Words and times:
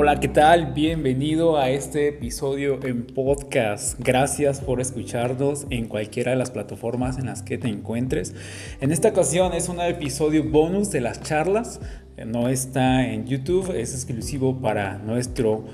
Hola, 0.00 0.20
¿qué 0.20 0.28
tal? 0.28 0.74
Bienvenido 0.74 1.56
a 1.56 1.70
este 1.70 2.06
episodio 2.06 2.78
en 2.84 3.04
podcast. 3.04 3.98
Gracias 3.98 4.60
por 4.60 4.80
escucharnos 4.80 5.66
en 5.70 5.88
cualquiera 5.88 6.30
de 6.30 6.36
las 6.36 6.52
plataformas 6.52 7.18
en 7.18 7.26
las 7.26 7.42
que 7.42 7.58
te 7.58 7.66
encuentres. 7.66 8.32
En 8.80 8.92
esta 8.92 9.08
ocasión 9.08 9.54
es 9.54 9.68
un 9.68 9.80
episodio 9.80 10.44
bonus 10.44 10.92
de 10.92 11.00
las 11.00 11.20
charlas. 11.22 11.80
No 12.24 12.48
está 12.48 13.08
en 13.08 13.26
YouTube, 13.26 13.74
es 13.76 13.92
exclusivo 13.92 14.60
para 14.60 14.98
nuestro 14.98 15.64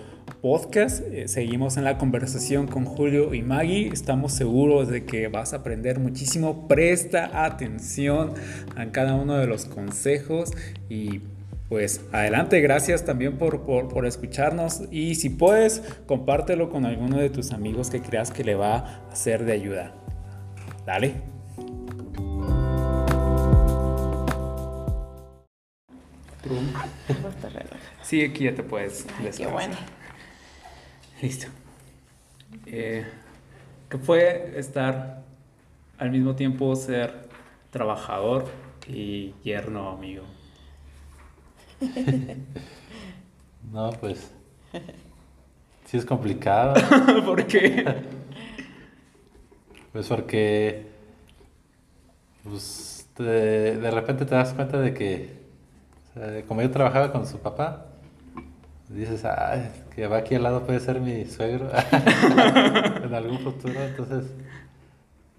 podcast. 0.41 1.05
Eh, 1.13 1.29
seguimos 1.29 1.77
en 1.77 1.85
la 1.85 1.99
conversación 1.99 2.67
con 2.67 2.87
Julio 2.87 3.35
y 3.35 3.43
Maggie. 3.43 3.91
Estamos 3.93 4.33
seguros 4.33 4.89
de 4.89 5.05
que 5.05 5.29
vas 5.29 5.53
a 5.53 5.57
aprender 5.57 5.99
muchísimo. 5.99 6.67
Presta 6.67 7.45
atención 7.45 8.33
a 8.75 8.87
cada 8.87 9.17
uno 9.17 9.37
de 9.37 9.47
los 9.47 9.67
consejos 9.67 10.51
y 10.89 11.21
pues 11.75 12.05
adelante, 12.13 12.61
gracias 12.61 13.05
también 13.05 13.37
por, 13.37 13.63
por, 13.63 14.07
escucharnos 14.07 14.83
y 14.93 15.17
si 15.17 15.29
puedes, 15.29 15.81
compártelo 16.07 16.71
con 16.71 16.87
alguno 16.87 17.19
de 17.19 17.31
tus 17.31 17.51
amigos 17.51 17.91
que 17.91 18.01
creas 18.01 18.31
que 18.31 18.45
le 18.45 18.55
va 18.55 19.03
a 19.11 19.17
ser 19.17 19.45
de 19.45 19.55
ayuda. 19.55 19.93
Dale. 20.87 21.17
Sí, 28.03 28.23
aquí 28.23 28.45
ya 28.45 28.55
te 28.55 28.63
puedes. 28.63 29.05
qué 29.37 29.49
bueno. 29.49 29.75
Listo. 31.21 31.49
Eh, 32.67 33.05
¿Qué 33.89 33.99
fue 33.99 34.55
estar 34.57 35.25
al 35.99 36.13
mismo 36.13 36.37
tiempo 36.37 36.77
ser 36.77 37.29
trabajador 37.73 38.47
y 38.87 39.35
yerno 39.43 39.89
amigo? 39.89 40.34
no, 43.73 43.91
pues. 44.01 44.31
Sí 45.87 45.97
es 45.97 46.05
complicado. 46.05 46.75
¿Por 47.25 47.47
qué? 47.47 47.85
Pues 49.93 50.07
porque. 50.09 50.87
Pues 52.43 53.07
de 53.19 53.91
repente 53.91 54.25
te 54.25 54.35
das 54.35 54.53
cuenta 54.55 54.81
de 54.81 54.93
que. 54.95 55.39
como 56.49 56.63
yo 56.63 56.71
trabajaba 56.71 57.13
con 57.13 57.27
su 57.27 57.39
papá, 57.39 57.87
dices, 58.89 59.25
ay, 59.25 59.71
que 59.95 60.07
va 60.07 60.19
aquí 60.19 60.35
al 60.35 60.43
lado 60.43 60.65
puede 60.65 60.81
ser 60.81 61.01
mi 61.01 61.25
suegro 61.27 61.71
en 63.05 63.15
algún 63.15 63.39
futuro. 63.41 63.81
Entonces, 63.83 64.25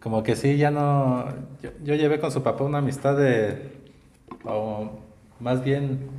como 0.01 0.23
que 0.23 0.35
sí, 0.35 0.57
ya 0.57 0.71
no. 0.71 1.25
Yo, 1.61 1.71
yo 1.83 1.95
llevé 1.95 2.19
con 2.19 2.31
su 2.31 2.43
papá 2.43 2.63
una 2.63 2.79
amistad 2.79 3.17
de. 3.17 3.73
O 4.43 4.89
más 5.39 5.63
bien 5.63 6.14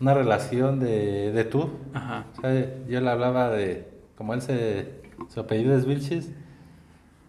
una 0.00 0.14
relación 0.14 0.80
de, 0.80 1.32
de 1.32 1.44
tú. 1.44 1.70
Ajá. 1.94 2.26
O 2.36 2.40
sea, 2.40 2.52
yo 2.88 3.00
le 3.00 3.10
hablaba 3.10 3.50
de, 3.50 3.88
como 4.16 4.34
él 4.34 4.42
se, 4.42 5.00
su 5.28 5.40
apellido 5.40 5.76
es 5.76 5.86
Vilchis, 5.86 6.30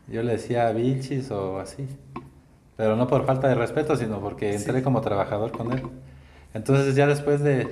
yo 0.07 0.23
le 0.23 0.33
decía 0.33 0.71
Vilchis 0.71 1.31
o 1.31 1.59
así. 1.59 1.87
Pero 2.75 2.95
no 2.95 3.07
por 3.07 3.25
falta 3.25 3.47
de 3.47 3.55
respeto, 3.55 3.95
sino 3.95 4.19
porque 4.19 4.53
entré 4.53 4.83
como 4.83 5.01
trabajador 5.01 5.51
con 5.51 5.71
él. 5.73 5.83
Entonces 6.53 6.95
ya 6.95 7.07
después 7.07 7.41
de, 7.41 7.67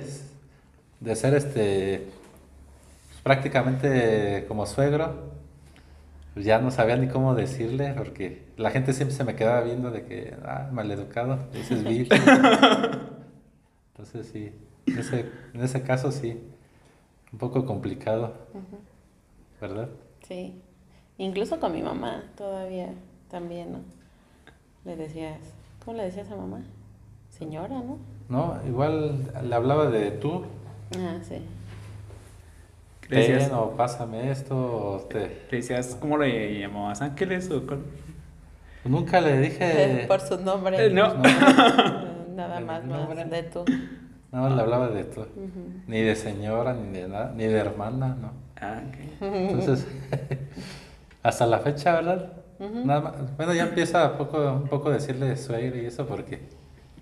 de 1.00 1.16
ser 1.16 1.34
este, 1.34 2.08
pues, 3.08 3.20
prácticamente 3.22 4.44
como 4.48 4.66
suegro, 4.66 5.36
pues 6.34 6.44
ya 6.44 6.58
no 6.58 6.70
sabía 6.70 6.96
ni 6.96 7.08
cómo 7.08 7.34
decirle, 7.34 7.94
porque 7.96 8.46
la 8.56 8.70
gente 8.70 8.92
siempre 8.92 9.16
se 9.16 9.24
me 9.24 9.36
quedaba 9.36 9.62
viendo 9.62 9.90
de 9.90 10.04
que, 10.04 10.34
ah, 10.44 10.68
maleducado, 10.72 11.38
dices 11.52 11.84
Vilchis. 11.84 12.20
Entonces 13.94 14.28
sí, 14.30 14.52
en 14.86 14.98
ese, 14.98 15.30
en 15.54 15.62
ese 15.62 15.82
caso 15.82 16.12
sí, 16.12 16.40
un 17.32 17.38
poco 17.38 17.66
complicado, 17.66 18.34
¿verdad? 19.60 19.88
Sí, 20.26 20.60
incluso 21.18 21.60
con 21.60 21.72
mi 21.72 21.82
mamá 21.82 22.24
todavía 22.36 22.92
también, 23.30 23.72
¿no? 23.72 23.78
Le 24.84 24.96
decías, 24.96 25.38
¿cómo 25.84 25.96
le 25.96 26.04
decías 26.04 26.30
a 26.30 26.36
mamá? 26.36 26.62
Señora, 27.30 27.80
¿no? 27.80 27.98
No, 28.28 28.58
igual 28.66 29.30
le 29.42 29.54
hablaba 29.54 29.90
de 29.90 30.10
tú. 30.12 30.44
Ah, 30.98 31.18
sí. 31.22 31.42
Ten, 33.08 33.52
o 33.52 33.70
pásame 33.70 34.30
esto, 34.30 34.56
o 34.56 35.00
te... 35.00 35.46
¿Le 35.50 35.58
decías, 35.58 35.96
cómo 36.00 36.18
le 36.18 36.58
llamabas? 36.58 37.02
¿Ángeles 37.02 37.50
o 37.50 37.62
Nunca 38.84 39.20
le 39.20 39.38
dije... 39.38 40.04
Por 40.08 40.20
su 40.20 40.40
nombre. 40.40 40.86
Eh, 40.86 40.90
no. 40.90 41.14
Nada 42.34 42.60
más, 42.60 42.84
más 42.84 43.30
de 43.30 43.42
tú. 43.44 43.64
No, 44.36 44.54
le 44.54 44.60
hablaba 44.60 44.88
de 44.88 45.04
todo. 45.04 45.28
Ni 45.86 46.02
de 46.02 46.14
señora, 46.14 46.74
ni 46.74 46.98
de 46.98 47.08
nada, 47.08 47.32
ni 47.34 47.44
de 47.44 47.56
hermana, 47.56 48.14
no. 48.20 48.32
Ah, 48.60 48.82
Entonces, 49.18 49.86
hasta 51.22 51.46
la 51.46 51.60
fecha, 51.60 51.94
¿verdad? 51.94 52.32
nada 52.58 53.00
más, 53.00 53.36
bueno, 53.38 53.54
ya 53.54 53.62
empieza 53.64 54.18
poco, 54.18 54.52
un 54.52 54.68
poco 54.68 54.90
decirle 54.90 55.34
suegra 55.38 55.80
y 55.80 55.86
eso 55.86 56.06
porque 56.06 56.40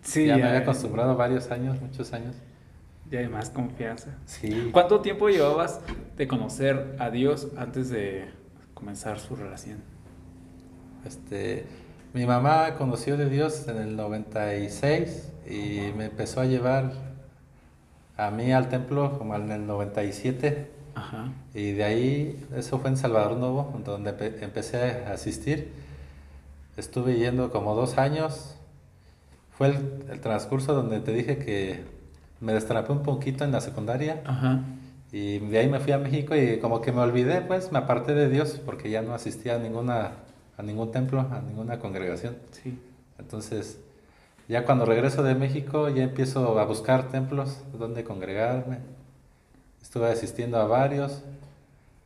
sí, 0.03 0.27
ya, 0.27 0.37
me 0.37 0.45
había 0.45 0.61
acostumbrado 0.61 1.17
varios 1.17 1.51
años, 1.51 1.81
muchos 1.81 2.13
años. 2.13 2.37
Ya 3.11 3.19
hay 3.19 3.29
más 3.29 3.51
confianza. 3.51 4.11
Sí. 4.27 4.71
¿Cuánto 4.73 5.01
tiempo 5.01 5.29
llevabas 5.29 5.81
de 6.17 6.29
conocer 6.29 6.95
a 7.01 7.11
Dios 7.11 7.49
antes 7.57 7.91
de 7.91 8.31
comenzar 8.75 9.19
su 9.19 9.35
relación? 9.35 9.79
Este, 11.05 11.67
mi 12.13 12.27
mamá 12.27 12.75
conoció 12.79 13.17
de 13.17 13.29
Dios 13.29 13.67
en 13.67 13.79
el 13.79 13.97
96 13.97 15.33
y 15.51 15.93
me 15.97 16.05
empezó 16.05 16.41
a 16.41 16.45
llevar 16.45 17.14
a 18.17 18.31
mí 18.31 18.53
al 18.53 18.69
templo 18.69 19.19
como 19.19 19.35
en 19.37 19.51
el 19.51 19.67
97. 19.67 20.71
Ajá. 20.95 21.33
Y 21.55 21.73
de 21.73 21.85
ahí, 21.85 22.47
eso 22.57 22.79
fue 22.79 22.91
en 22.91 22.97
Salvador 22.97 23.37
Nuevo, 23.37 23.81
donde 23.85 24.11
empecé 24.41 25.05
a 25.07 25.13
asistir. 25.13 25.73
Estuve 26.77 27.17
yendo 27.17 27.51
como 27.51 27.75
dos 27.75 27.99
años. 27.99 28.57
Fue 29.57 29.69
el, 29.69 30.21
transcurso 30.21 30.75
donde 30.75 31.01
te 31.01 31.13
dije 31.13 31.39
que 31.39 31.85
me 32.41 32.53
destrapé 32.53 32.93
un 32.93 33.03
poquito 33.03 33.45
en 33.45 33.53
la 33.53 33.61
secundaria. 33.61 34.23
Ajá. 34.25 34.61
Y 35.13 35.39
de 35.39 35.59
ahí 35.59 35.69
me 35.69 35.79
fui 35.79 35.93
a 35.93 35.99
México 35.99 36.35
y 36.35 36.59
como 36.59 36.81
que 36.81 36.91
me 36.91 37.01
olvidé, 37.01 37.41
pues 37.41 37.71
me 37.71 37.79
aparté 37.79 38.15
de 38.15 38.29
Dios 38.29 38.61
porque 38.65 38.91
ya 38.91 39.03
no 39.03 39.15
asistía 39.15 39.55
a 39.57 39.59
ninguna 39.59 40.13
a 40.57 40.63
ningún 40.63 40.93
templo, 40.93 41.21
a 41.21 41.41
ninguna 41.41 41.79
congregación. 41.79 42.37
Sí. 42.51 42.79
Entonces, 43.19 43.81
ya 44.49 44.65
cuando 44.65 44.85
regreso 44.85 45.23
de 45.23 45.35
México 45.35 45.89
ya 45.89 46.03
empiezo 46.03 46.59
a 46.59 46.65
buscar 46.65 47.09
templos 47.09 47.63
donde 47.73 48.05
congregarme. 48.05 48.79
Estuve 49.83 50.11
asistiendo 50.11 50.59
a 50.59 50.67
varios 50.67 51.23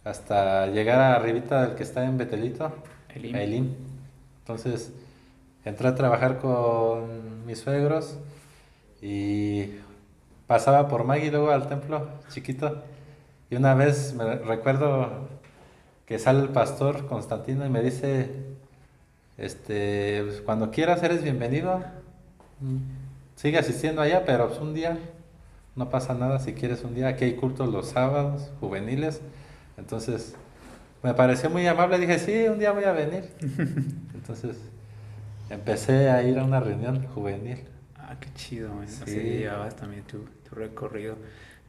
hasta 0.05 0.67
llegar 0.69 1.01
a 1.01 1.15
arribita 1.17 1.67
del 1.67 1.77
que 1.77 1.83
está 1.83 2.05
en 2.05 2.17
Betelito, 2.17 2.73
Elim. 3.15 3.75
Entonces 4.41 4.93
entré 5.65 5.89
a 5.89 5.95
trabajar 5.95 6.39
con 6.39 7.45
mis 7.47 7.59
suegros 7.59 8.19
y 9.03 9.71
pasaba 10.47 10.89
por 10.89 11.05
Maggie 11.05 11.31
luego 11.31 11.51
al 11.51 11.69
templo 11.69 12.09
chiquito. 12.31 12.83
Y 13.51 13.57
una 13.57 13.75
vez 13.75 14.15
me 14.15 14.37
recuerdo 14.37 15.29
que 16.07 16.19
sale 16.19 16.41
el 16.41 16.49
pastor 16.51 17.07
Constantino 17.07 17.67
y 17.67 17.69
me 17.69 17.83
dice, 17.83 18.31
este, 19.37 20.23
pues, 20.25 20.41
cuando 20.41 20.71
quieras 20.71 21.03
eres 21.03 21.23
bienvenido 21.23 21.83
Sigue 23.37 23.59
asistiendo 23.59 24.03
allá, 24.03 24.25
pero 24.25 24.49
pues 24.49 24.61
un 24.61 24.75
día 24.75 24.99
no 25.77 25.91
pasa 25.91 26.15
nada 26.15 26.41
si 26.41 26.55
quieres 26.55 26.83
un 26.83 26.95
día. 26.95 27.09
Aquí 27.09 27.25
hay 27.25 27.35
cultos 27.35 27.69
los 27.69 27.89
sábados, 27.89 28.51
juveniles. 28.59 29.21
Entonces, 29.77 30.35
me 31.03 31.15
pareció 31.15 31.49
muy 31.51 31.67
amable. 31.67 31.99
Dije, 31.99 32.19
sí, 32.19 32.49
un 32.49 32.59
día 32.59 32.73
voy 32.73 32.85
a 32.85 32.93
venir. 32.93 33.31
Entonces, 34.15 34.57
empecé 35.51 36.11
a 36.11 36.23
ir 36.25 36.39
a 36.39 36.45
una 36.45 36.59
reunión 36.59 37.07
juvenil. 37.07 37.59
Ah, 37.97 38.17
qué 38.19 38.29
chido, 38.35 38.73
Así 38.83 39.21
llevabas 39.21 39.77
también 39.77 40.03
tu, 40.03 40.25
recorrido. 40.51 41.17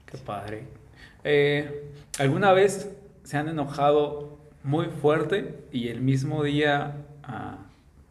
Qué 0.07 0.18
padre. 0.18 0.63
Eh, 1.24 1.91
¿Alguna 2.18 2.51
vez 2.53 2.89
se 3.24 3.38
han 3.38 3.47
enojado 3.47 4.39
muy 4.63 4.88
fuerte 4.88 5.65
y 5.71 5.89
el 5.89 6.01
mismo 6.01 6.44
día 6.44 6.95
a 7.21 7.57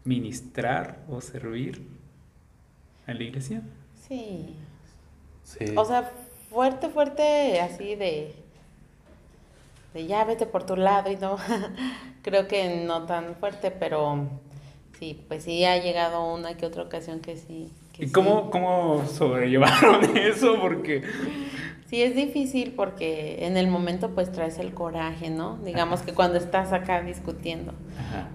ministrar 0.05 0.99
o 1.09 1.21
servir? 1.21 1.98
En 3.09 3.19
la 3.19 3.25
iglesia? 3.25 3.63
Sí. 4.09 4.55
Sí. 5.43 5.65
O 5.77 5.85
sea, 5.85 6.13
fuerte, 6.51 6.89
fuerte, 6.89 7.61
así 7.61 7.95
de, 7.95 8.35
de 9.95 10.07
ya 10.07 10.25
vete 10.25 10.47
por 10.47 10.65
tu 10.65 10.77
lado 10.77 11.11
y 11.11 11.17
no, 11.17 11.37
creo 12.23 12.47
que 12.47 12.85
no 12.87 13.07
tan 13.07 13.35
fuerte, 13.37 13.71
pero 13.71 14.29
sí, 14.99 15.21
pues 15.27 15.45
sí 15.45 15.65
ha 15.65 15.79
llegado 15.79 16.33
una 16.35 16.57
que 16.57 16.67
otra 16.67 16.83
ocasión 16.83 17.21
que 17.21 17.37
sí. 17.37 17.73
¿Y 17.99 18.13
cómo, 18.13 18.51
cómo 18.51 19.05
sobrellevaron 19.09 20.17
eso? 20.17 20.57
Porque... 20.61 21.03
Sí, 21.89 22.03
es 22.03 22.15
difícil 22.15 22.73
porque 22.73 23.47
en 23.47 23.57
el 23.57 23.67
momento 23.67 24.11
pues 24.11 24.31
traes 24.31 24.59
el 24.59 24.75
coraje, 24.75 25.31
¿no? 25.31 25.59
Digamos 25.65 26.03
que 26.03 26.13
cuando 26.13 26.37
estás 26.37 26.73
acá 26.75 27.03
discutiendo. 27.03 27.73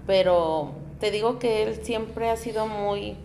Pero 0.08 0.72
te 0.98 1.12
digo 1.12 1.38
que 1.38 1.62
él 1.62 1.76
siempre 1.84 2.30
ha 2.30 2.36
sido 2.36 2.66
muy 2.66 3.16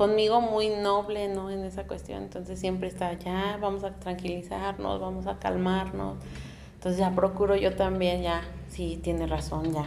conmigo 0.00 0.40
muy 0.40 0.70
noble, 0.70 1.28
¿no? 1.28 1.50
En 1.50 1.62
esa 1.62 1.86
cuestión, 1.86 2.22
entonces 2.22 2.58
siempre 2.58 2.88
está, 2.88 3.12
ya, 3.18 3.58
vamos 3.60 3.84
a 3.84 3.96
tranquilizarnos, 3.96 4.98
vamos 4.98 5.26
a 5.26 5.38
calmarnos. 5.38 6.16
Entonces 6.76 6.98
ya 6.98 7.14
procuro 7.14 7.54
yo 7.54 7.76
también, 7.76 8.22
ya, 8.22 8.40
sí, 8.70 8.98
tiene 9.02 9.26
razón, 9.26 9.74
ya, 9.74 9.84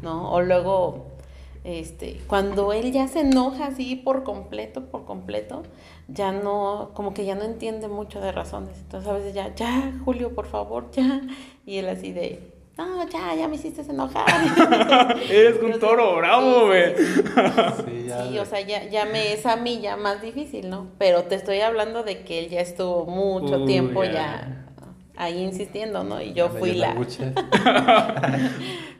¿no? 0.00 0.30
O 0.30 0.42
luego, 0.42 1.06
este, 1.64 2.20
cuando 2.28 2.72
él 2.72 2.92
ya 2.92 3.08
se 3.08 3.22
enoja 3.22 3.66
así 3.66 3.96
por 3.96 4.22
completo, 4.22 4.86
por 4.86 5.06
completo, 5.06 5.64
ya 6.06 6.30
no, 6.30 6.90
como 6.94 7.12
que 7.12 7.24
ya 7.24 7.34
no 7.34 7.42
entiende 7.42 7.88
mucho 7.88 8.20
de 8.20 8.30
razones. 8.30 8.78
Entonces 8.78 9.10
a 9.10 9.12
veces 9.12 9.34
ya, 9.34 9.52
ya, 9.56 9.92
Julio, 10.04 10.36
por 10.36 10.46
favor, 10.46 10.88
ya. 10.92 11.20
Y 11.66 11.78
él 11.78 11.88
así 11.88 12.12
de, 12.12 12.61
no, 12.78 13.06
ya, 13.08 13.34
ya 13.34 13.48
me 13.48 13.56
hiciste 13.56 13.82
enojar. 13.82 14.26
Eres 15.30 15.62
un 15.62 15.78
toro 15.78 16.16
bravo, 16.16 16.66
güey. 16.66 16.94
Sí, 16.96 18.38
o 18.38 18.46
sea, 18.46 18.60
ya, 18.60 18.88
ya 18.88 19.04
me 19.04 19.34
es 19.34 19.44
a 19.44 19.56
mí 19.56 19.80
ya 19.80 19.96
más 19.96 20.22
difícil, 20.22 20.70
¿no? 20.70 20.88
Pero 20.98 21.24
te 21.24 21.34
estoy 21.34 21.60
hablando 21.60 22.02
de 22.02 22.22
que 22.24 22.38
él 22.38 22.48
ya 22.48 22.60
estuvo 22.60 23.04
mucho 23.04 23.64
tiempo 23.66 24.04
ya. 24.04 24.66
ahí 25.16 25.42
insistiendo, 25.42 26.02
¿no? 26.02 26.22
Y 26.22 26.32
yo 26.32 26.48
fui 26.48 26.72
la... 26.72 26.96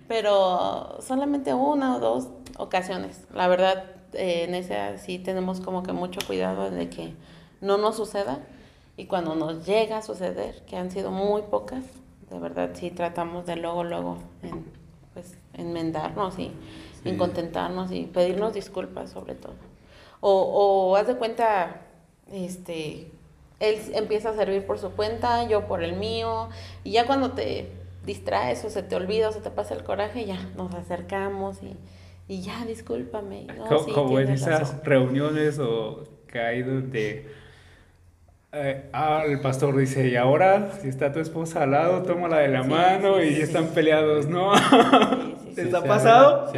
Pero 0.09 0.99
solamente 1.01 1.55
una 1.55 1.97
o 1.97 2.01
dos 2.01 2.29
ocasiones. 2.59 3.23
La 3.33 3.49
verdad, 3.49 3.85
eh, 4.13 4.45
en 4.47 4.55
ese 4.55 4.99
sí 4.99 5.19
tenemos 5.19 5.61
como 5.61 5.83
que 5.83 5.93
mucho 5.93 6.21
cuidado 6.27 6.71
de 6.71 6.91
que 6.91 7.15
no 7.63 7.79
nos 7.79 7.97
suceda. 7.97 8.41
Y 8.99 9.07
cuando 9.07 9.35
nos 9.35 9.65
llega 9.67 9.99
a 9.99 10.03
suceder, 10.03 10.63
que 10.67 10.77
han 10.77 10.91
sido 10.91 11.11
muy 11.11 11.41
pocas, 11.43 11.83
de 12.33 12.39
verdad 12.39 12.71
sí 12.75 12.91
tratamos 12.91 13.47
de 13.47 13.57
luego, 13.57 13.85
luego, 13.85 14.19
en, 14.43 14.65
pues, 15.13 15.37
enmendarnos 15.55 16.39
y 16.39 16.51
en 17.05 17.19
contentarnos 17.19 17.93
y 17.93 18.07
pedirnos 18.07 18.55
disculpas 18.55 19.11
sobre 19.11 19.35
todo. 19.35 19.55
O, 20.21 20.91
o 20.91 20.97
haz 20.97 21.07
de 21.07 21.17
cuenta, 21.17 21.83
este, 22.33 23.11
él 23.61 23.79
empieza 23.95 24.31
a 24.31 24.35
servir 24.35 24.65
por 24.67 24.79
su 24.79 24.91
cuenta, 24.91 25.49
yo 25.49 25.67
por 25.67 25.83
el 25.83 25.97
mío, 25.97 26.49
y 26.85 26.93
ya 26.93 27.07
cuando 27.07 27.33
te 27.33 27.71
distraes 28.07 28.65
o 28.65 28.71
se 28.71 28.83
te 28.83 28.97
olvida 28.97 29.29
o 29.29 29.33
se 29.33 29.41
te 29.41 29.51
pasa 29.51 29.75
el 29.75 29.85
coraje, 29.85 30.25
ya 30.25 30.41
nos 30.57 30.75
acercamos 30.75 31.59
y, 31.63 31.77
y 32.33 32.43
ya, 32.43 32.65
discúlpame. 32.65 33.47
como 33.95 34.19
en 34.19 34.31
esas 34.31 34.83
reuniones 34.85 35.59
o 35.59 36.05
que 36.27 36.41
hay 36.41 36.63
donde 36.63 37.42
eh, 38.55 38.91
ah, 38.93 39.23
el 39.27 39.41
pastor 39.41 39.77
dice, 39.77 40.09
y 40.09 40.17
ahora, 40.17 40.73
si 40.81 40.89
está 40.89 41.11
tu 41.11 41.21
esposa 41.21 41.63
al 41.63 41.71
lado, 41.71 42.03
tómala 42.03 42.39
de 42.39 42.49
la 42.49 42.63
mano 42.63 43.23
y 43.23 43.41
están 43.41 43.69
peleados, 43.69 44.27
¿no? 44.27 44.53
¿Te 45.55 45.75
ha 45.75 45.83
pasado? 45.83 46.53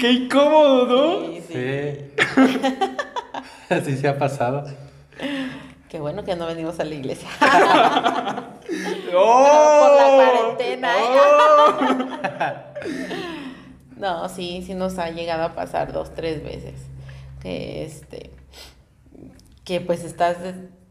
Qué 0.00 0.12
incómodo, 0.12 0.86
¿no? 0.86 1.40
Sí. 1.48 2.12
Así 3.68 3.96
se 3.96 4.08
ha 4.08 4.18
pasado. 4.18 4.64
Qué 5.90 6.00
bueno 6.00 6.24
que 6.24 6.34
no 6.36 6.46
venimos 6.46 6.80
a 6.80 6.84
la 6.84 6.94
iglesia. 6.94 7.28
¡Oh! 9.14 9.82
Por 9.82 9.96
la 9.96 10.54
cuarentena. 10.56 10.92
¡Oh! 11.02 11.78
no, 13.96 14.28
sí, 14.28 14.62
sí 14.64 14.74
nos 14.74 14.98
ha 14.98 15.10
llegado 15.10 15.44
a 15.44 15.54
pasar 15.54 15.92
dos, 15.92 16.14
tres 16.14 16.42
veces. 16.42 16.80
Que 17.42 17.84
este 17.84 18.30
que 19.70 19.80
pues 19.80 20.02
estás 20.02 20.36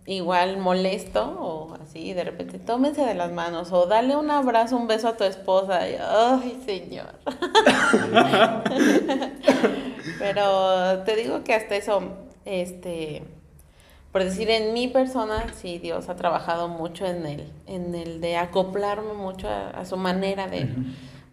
igual 0.05 0.55
molesto 0.55 1.35
o 1.37 1.73
así, 1.83 2.13
de 2.13 2.23
repente 2.23 2.59
tómense 2.59 3.01
de 3.01 3.13
las 3.13 3.29
manos 3.29 3.73
o 3.73 3.87
dale 3.87 4.15
un 4.15 4.31
abrazo, 4.31 4.77
un 4.77 4.87
beso 4.87 5.09
a 5.09 5.17
tu 5.17 5.25
esposa. 5.25 5.81
Ay, 5.81 6.57
señor. 6.65 7.13
Pero 10.19 11.03
te 11.03 11.17
digo 11.17 11.43
que 11.43 11.55
hasta 11.55 11.75
eso, 11.75 12.01
este, 12.45 13.23
por 14.13 14.23
decir, 14.23 14.49
en 14.49 14.71
mi 14.71 14.87
persona, 14.87 15.47
sí, 15.53 15.77
Dios 15.77 16.07
ha 16.07 16.15
trabajado 16.15 16.69
mucho 16.69 17.05
en 17.05 17.25
él, 17.25 17.51
en 17.67 17.95
el 17.95 18.21
de 18.21 18.37
acoplarme 18.37 19.11
mucho 19.11 19.49
a, 19.49 19.83
su 19.83 19.97
manera 19.97 20.47
de, 20.47 20.69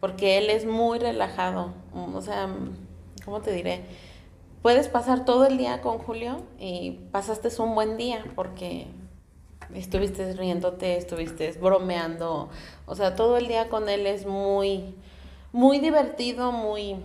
porque 0.00 0.38
él 0.38 0.50
es 0.50 0.66
muy 0.66 0.98
relajado, 0.98 1.74
o 1.94 2.20
sea, 2.20 2.48
¿cómo 3.24 3.40
te 3.40 3.52
diré? 3.52 3.84
Puedes 4.66 4.88
pasar 4.88 5.24
todo 5.24 5.46
el 5.46 5.58
día 5.58 5.80
con 5.80 5.98
Julio 5.98 6.42
y 6.58 6.98
pasaste 7.12 7.50
un 7.62 7.76
buen 7.76 7.96
día 7.96 8.24
porque 8.34 8.88
estuviste 9.72 10.32
riéndote, 10.32 10.96
estuviste 10.96 11.52
bromeando, 11.52 12.48
o 12.84 12.94
sea, 12.96 13.14
todo 13.14 13.36
el 13.36 13.46
día 13.46 13.68
con 13.68 13.88
él 13.88 14.08
es 14.08 14.26
muy, 14.26 14.96
muy 15.52 15.78
divertido, 15.78 16.50
muy... 16.50 16.96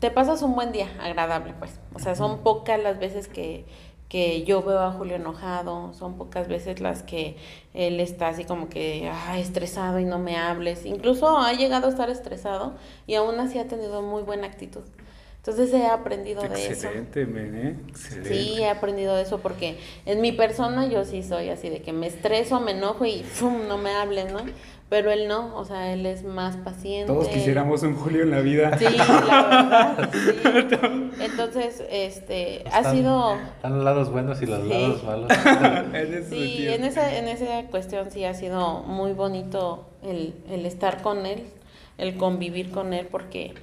Te 0.00 0.10
pasas 0.10 0.42
un 0.42 0.54
buen 0.54 0.70
día, 0.70 0.86
agradable, 1.00 1.54
pues. 1.58 1.80
O 1.94 1.98
sea, 1.98 2.14
son 2.14 2.40
pocas 2.40 2.78
las 2.78 2.98
veces 2.98 3.26
que, 3.26 3.64
que 4.10 4.44
yo 4.44 4.62
veo 4.62 4.80
a 4.80 4.92
Julio 4.92 5.16
enojado, 5.16 5.94
son 5.94 6.18
pocas 6.18 6.46
veces 6.46 6.82
las 6.82 7.02
que 7.02 7.38
él 7.72 8.00
está 8.00 8.28
así 8.28 8.44
como 8.44 8.68
que 8.68 9.10
ah, 9.10 9.38
estresado 9.38 9.98
y 9.98 10.04
no 10.04 10.18
me 10.18 10.36
hables. 10.36 10.84
Incluso 10.84 11.38
ha 11.38 11.54
llegado 11.54 11.86
a 11.86 11.90
estar 11.90 12.10
estresado 12.10 12.74
y 13.06 13.14
aún 13.14 13.40
así 13.40 13.58
ha 13.58 13.66
tenido 13.66 14.02
muy 14.02 14.24
buena 14.24 14.46
actitud. 14.46 14.82
Entonces 15.44 15.74
he 15.74 15.86
aprendido 15.86 16.40
de 16.42 16.54
eso. 16.54 16.86
Excelente, 16.86 17.22
¿eh? 17.22 17.76
Excelente. 17.88 18.28
Sí, 18.28 18.60
he 18.60 18.68
aprendido 18.68 19.16
de 19.16 19.22
eso 19.22 19.40
porque 19.40 19.76
en 20.06 20.20
mi 20.20 20.30
persona 20.30 20.86
yo 20.86 21.04
sí 21.04 21.24
soy 21.24 21.48
así 21.48 21.68
de 21.68 21.82
que 21.82 21.92
me 21.92 22.06
estreso, 22.06 22.60
me 22.60 22.70
enojo 22.70 23.04
y 23.04 23.24
¡fum! 23.24 23.66
no 23.66 23.76
me 23.76 23.90
hablen, 23.90 24.32
¿no? 24.32 24.38
Pero 24.88 25.10
él 25.10 25.26
no, 25.26 25.56
o 25.56 25.64
sea, 25.64 25.92
él 25.92 26.06
es 26.06 26.22
más 26.22 26.58
paciente. 26.58 27.12
Todos 27.12 27.26
quisiéramos 27.26 27.82
un 27.82 27.96
Julio 27.96 28.22
en 28.22 28.30
la 28.30 28.38
vida. 28.38 28.78
Sí, 28.78 28.84
la 28.96 29.04
verdad. 29.04 30.10
Sí. 30.12 31.10
Entonces, 31.24 31.82
este, 31.90 32.62
ha 32.70 32.92
sido... 32.92 33.34
Están 33.56 33.74
los 33.74 33.84
lados 33.84 34.12
buenos 34.12 34.40
y 34.42 34.46
los 34.46 34.64
lados 34.64 35.02
malos. 35.04 35.32
sí, 36.28 36.68
en 36.68 36.84
esa, 36.84 37.16
en 37.18 37.26
esa 37.26 37.64
cuestión 37.68 38.12
sí 38.12 38.24
ha 38.24 38.34
sido 38.34 38.82
muy 38.84 39.12
bonito 39.12 39.88
el, 40.04 40.34
el 40.48 40.66
estar 40.66 41.02
con 41.02 41.26
él, 41.26 41.46
el 41.98 42.16
convivir 42.16 42.70
con 42.70 42.92
él, 42.92 43.08
porque 43.10 43.54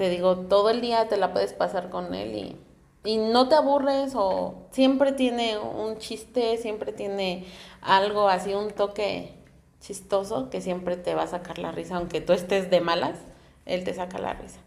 te 0.00 0.08
digo, 0.08 0.34
todo 0.38 0.70
el 0.70 0.80
día 0.80 1.08
te 1.08 1.18
la 1.18 1.34
puedes 1.34 1.52
pasar 1.52 1.90
con 1.90 2.14
él 2.14 2.34
y, 2.34 2.56
y 3.04 3.18
no 3.18 3.50
te 3.50 3.54
aburres 3.54 4.14
o 4.14 4.66
siempre 4.70 5.12
tiene 5.12 5.58
un 5.58 5.98
chiste, 5.98 6.56
siempre 6.56 6.92
tiene 6.92 7.44
algo 7.82 8.26
así, 8.26 8.54
un 8.54 8.70
toque 8.70 9.34
chistoso 9.78 10.48
que 10.48 10.62
siempre 10.62 10.96
te 10.96 11.14
va 11.14 11.24
a 11.24 11.26
sacar 11.26 11.58
la 11.58 11.70
risa, 11.70 11.96
aunque 11.96 12.22
tú 12.22 12.32
estés 12.32 12.70
de 12.70 12.80
malas, 12.80 13.18
él 13.66 13.84
te 13.84 13.92
saca 13.92 14.16
la 14.18 14.32
risa. 14.32 14.60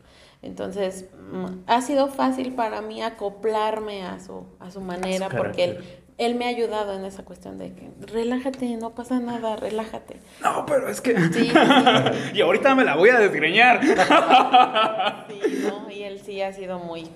Entonces, 0.44 1.06
mm, 1.32 1.64
ha 1.66 1.82
sido 1.82 2.10
fácil 2.10 2.54
para 2.54 2.82
mí 2.82 3.02
acoplarme 3.02 4.06
a 4.06 4.20
su, 4.20 4.46
a 4.60 4.70
su 4.70 4.82
manera, 4.82 5.30
porque 5.30 5.64
él, 5.64 6.03
él 6.18 6.36
me 6.36 6.46
ha 6.46 6.50
ayudado 6.50 6.94
en 6.94 7.06
esa 7.06 7.24
cuestión 7.24 7.58
de 7.58 7.74
que 7.74 7.90
relájate, 8.12 8.78
no 8.78 8.92
pasa 8.92 9.20
nada, 9.20 9.56
relájate. 9.56 10.18
No, 10.42 10.66
pero 10.66 10.88
es 10.90 11.02
que. 11.02 11.16
Sí, 11.32 11.52
y 12.34 12.42
ahorita 12.42 12.76
me 12.76 12.84
la 12.84 12.96
voy 12.96 13.10
a 13.10 13.20
desgreñar. 13.20 13.82
sí, 13.84 15.64
no, 15.68 15.90
y 15.90 16.04
él 16.04 16.20
sí 16.24 16.42
ha 16.42 16.54
sido 16.54 16.80
muy. 16.80 17.10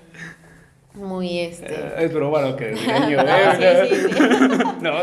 Muy 0.94 1.40
este. 1.40 1.76
Eh, 1.76 1.94
es 2.00 2.14
broma 2.14 2.42
lo 2.42 2.56
que 2.56 2.70
desgreño, 2.70 3.20
¿eh? 3.22 3.88
sí, 3.88 3.96
sí, 3.96 4.14
sí. 4.14 4.20
no, 4.82 4.94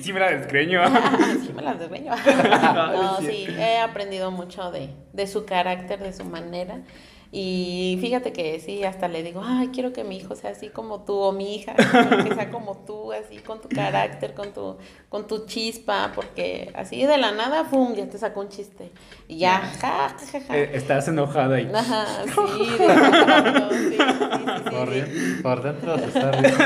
sí, 0.00 0.12
me 0.14 0.20
la 0.20 0.30
desgreño. 0.30 0.82
sí 1.42 1.52
me 1.54 1.60
la 1.60 1.74
desgreño. 1.74 2.12
no, 2.14 3.18
sí, 3.18 3.46
he 3.58 3.78
aprendido 3.78 4.30
mucho 4.30 4.70
de, 4.70 4.88
de 5.12 5.26
su 5.26 5.44
carácter, 5.44 5.98
de 6.00 6.14
su 6.14 6.24
manera. 6.24 6.80
Y 7.34 7.96
fíjate 7.98 8.30
que 8.34 8.60
sí, 8.60 8.84
hasta 8.84 9.08
le 9.08 9.22
digo, 9.22 9.40
ay, 9.42 9.70
quiero 9.72 9.94
que 9.94 10.04
mi 10.04 10.18
hijo 10.18 10.36
sea 10.36 10.50
así 10.50 10.68
como 10.68 11.00
tú, 11.00 11.14
o 11.14 11.32
mi 11.32 11.56
hija, 11.56 11.74
que 11.74 12.34
sea 12.34 12.50
como 12.50 12.76
tú, 12.86 13.10
así 13.10 13.38
con 13.38 13.58
tu 13.58 13.70
carácter, 13.70 14.34
con 14.34 14.52
tu, 14.52 14.76
con 15.08 15.26
tu 15.26 15.46
chispa, 15.46 16.12
porque 16.14 16.70
así 16.74 17.06
de 17.06 17.16
la 17.16 17.32
nada, 17.32 17.70
¡pum!, 17.70 17.94
ya 17.94 18.06
te 18.06 18.18
sacó 18.18 18.40
un 18.40 18.50
chiste. 18.50 18.90
Y 19.28 19.38
ya, 19.38 19.60
ja, 19.80 20.14
ja, 20.30 20.40
ja. 20.40 20.58
Eh, 20.58 20.72
estás 20.74 21.08
enojada 21.08 21.56
ahí. 21.56 21.70
Ajá, 21.74 22.06
sí, 22.26 22.64
sí, 22.66 23.96
sí, 23.96 25.42
por, 25.42 25.62
dentro 25.62 25.98
se 25.98 26.04
está 26.04 26.32
riendo. 26.32 26.58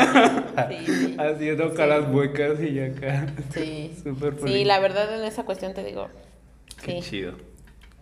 Sí, 0.69 1.17
Haciendo 1.21 1.75
caras 1.75 2.07
huecas 2.13 2.61
y 2.61 2.81
acá. 2.81 3.27
Sí. 3.55 3.95
Súper 4.03 4.35
Sí, 4.45 4.65
la 4.65 4.81
verdad 4.81 5.17
en 5.17 5.25
esa 5.25 5.45
cuestión 5.45 5.75
te 5.75 5.85
digo. 5.85 6.09
Qué 6.83 7.01
chido. 7.03 7.35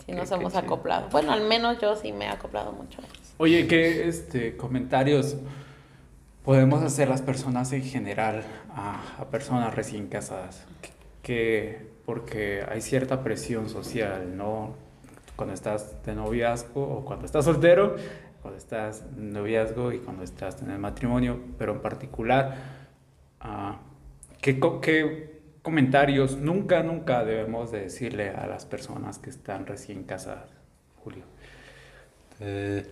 Sí, 0.06 0.12
nos 0.12 0.30
hemos 0.30 0.54
acoplado. 0.54 1.08
Bueno, 1.10 1.32
al 1.32 1.42
menos 1.42 1.80
yo 1.80 1.96
sí 1.96 2.12
me 2.12 2.26
he 2.26 2.28
acoplado 2.28 2.72
mucho. 2.72 3.00
Oye, 3.38 3.66
¿qué 3.66 4.06
este, 4.06 4.56
comentarios 4.56 5.36
podemos 6.44 6.82
hacer 6.82 7.08
las 7.08 7.22
personas 7.22 7.72
en 7.72 7.82
general 7.82 8.44
a, 8.74 9.24
personas 9.30 9.74
recién 9.74 10.08
casadas? 10.08 10.66
Que, 11.22 11.88
porque 12.04 12.64
hay 12.68 12.82
cierta 12.82 13.22
presión 13.22 13.68
social, 13.68 14.36
¿no? 14.36 14.74
Cuando 15.36 15.54
estás 15.54 16.04
de 16.04 16.14
noviazgo 16.14 16.82
o 16.82 17.04
cuando 17.04 17.24
estás 17.24 17.46
soltero, 17.46 17.96
cuando 18.42 18.58
estás 18.58 19.02
en 19.16 19.32
noviazgo 19.32 19.90
y 19.92 19.98
cuando 19.98 20.22
estás 20.22 20.60
en 20.62 20.70
el 20.70 20.78
matrimonio, 20.78 21.40
pero 21.58 21.72
en 21.72 21.80
particular, 21.80 22.56
uh, 23.42 23.72
¿qué, 24.40 24.60
¿qué 24.82 25.33
comentarios 25.64 26.36
nunca, 26.36 26.84
nunca 26.84 27.24
debemos 27.24 27.72
de 27.72 27.80
decirle 27.80 28.30
a 28.30 28.46
las 28.46 28.66
personas 28.66 29.18
que 29.18 29.30
están 29.30 29.66
recién 29.66 30.04
casadas, 30.04 30.50
Julio? 31.02 31.24
Eh, 32.40 32.86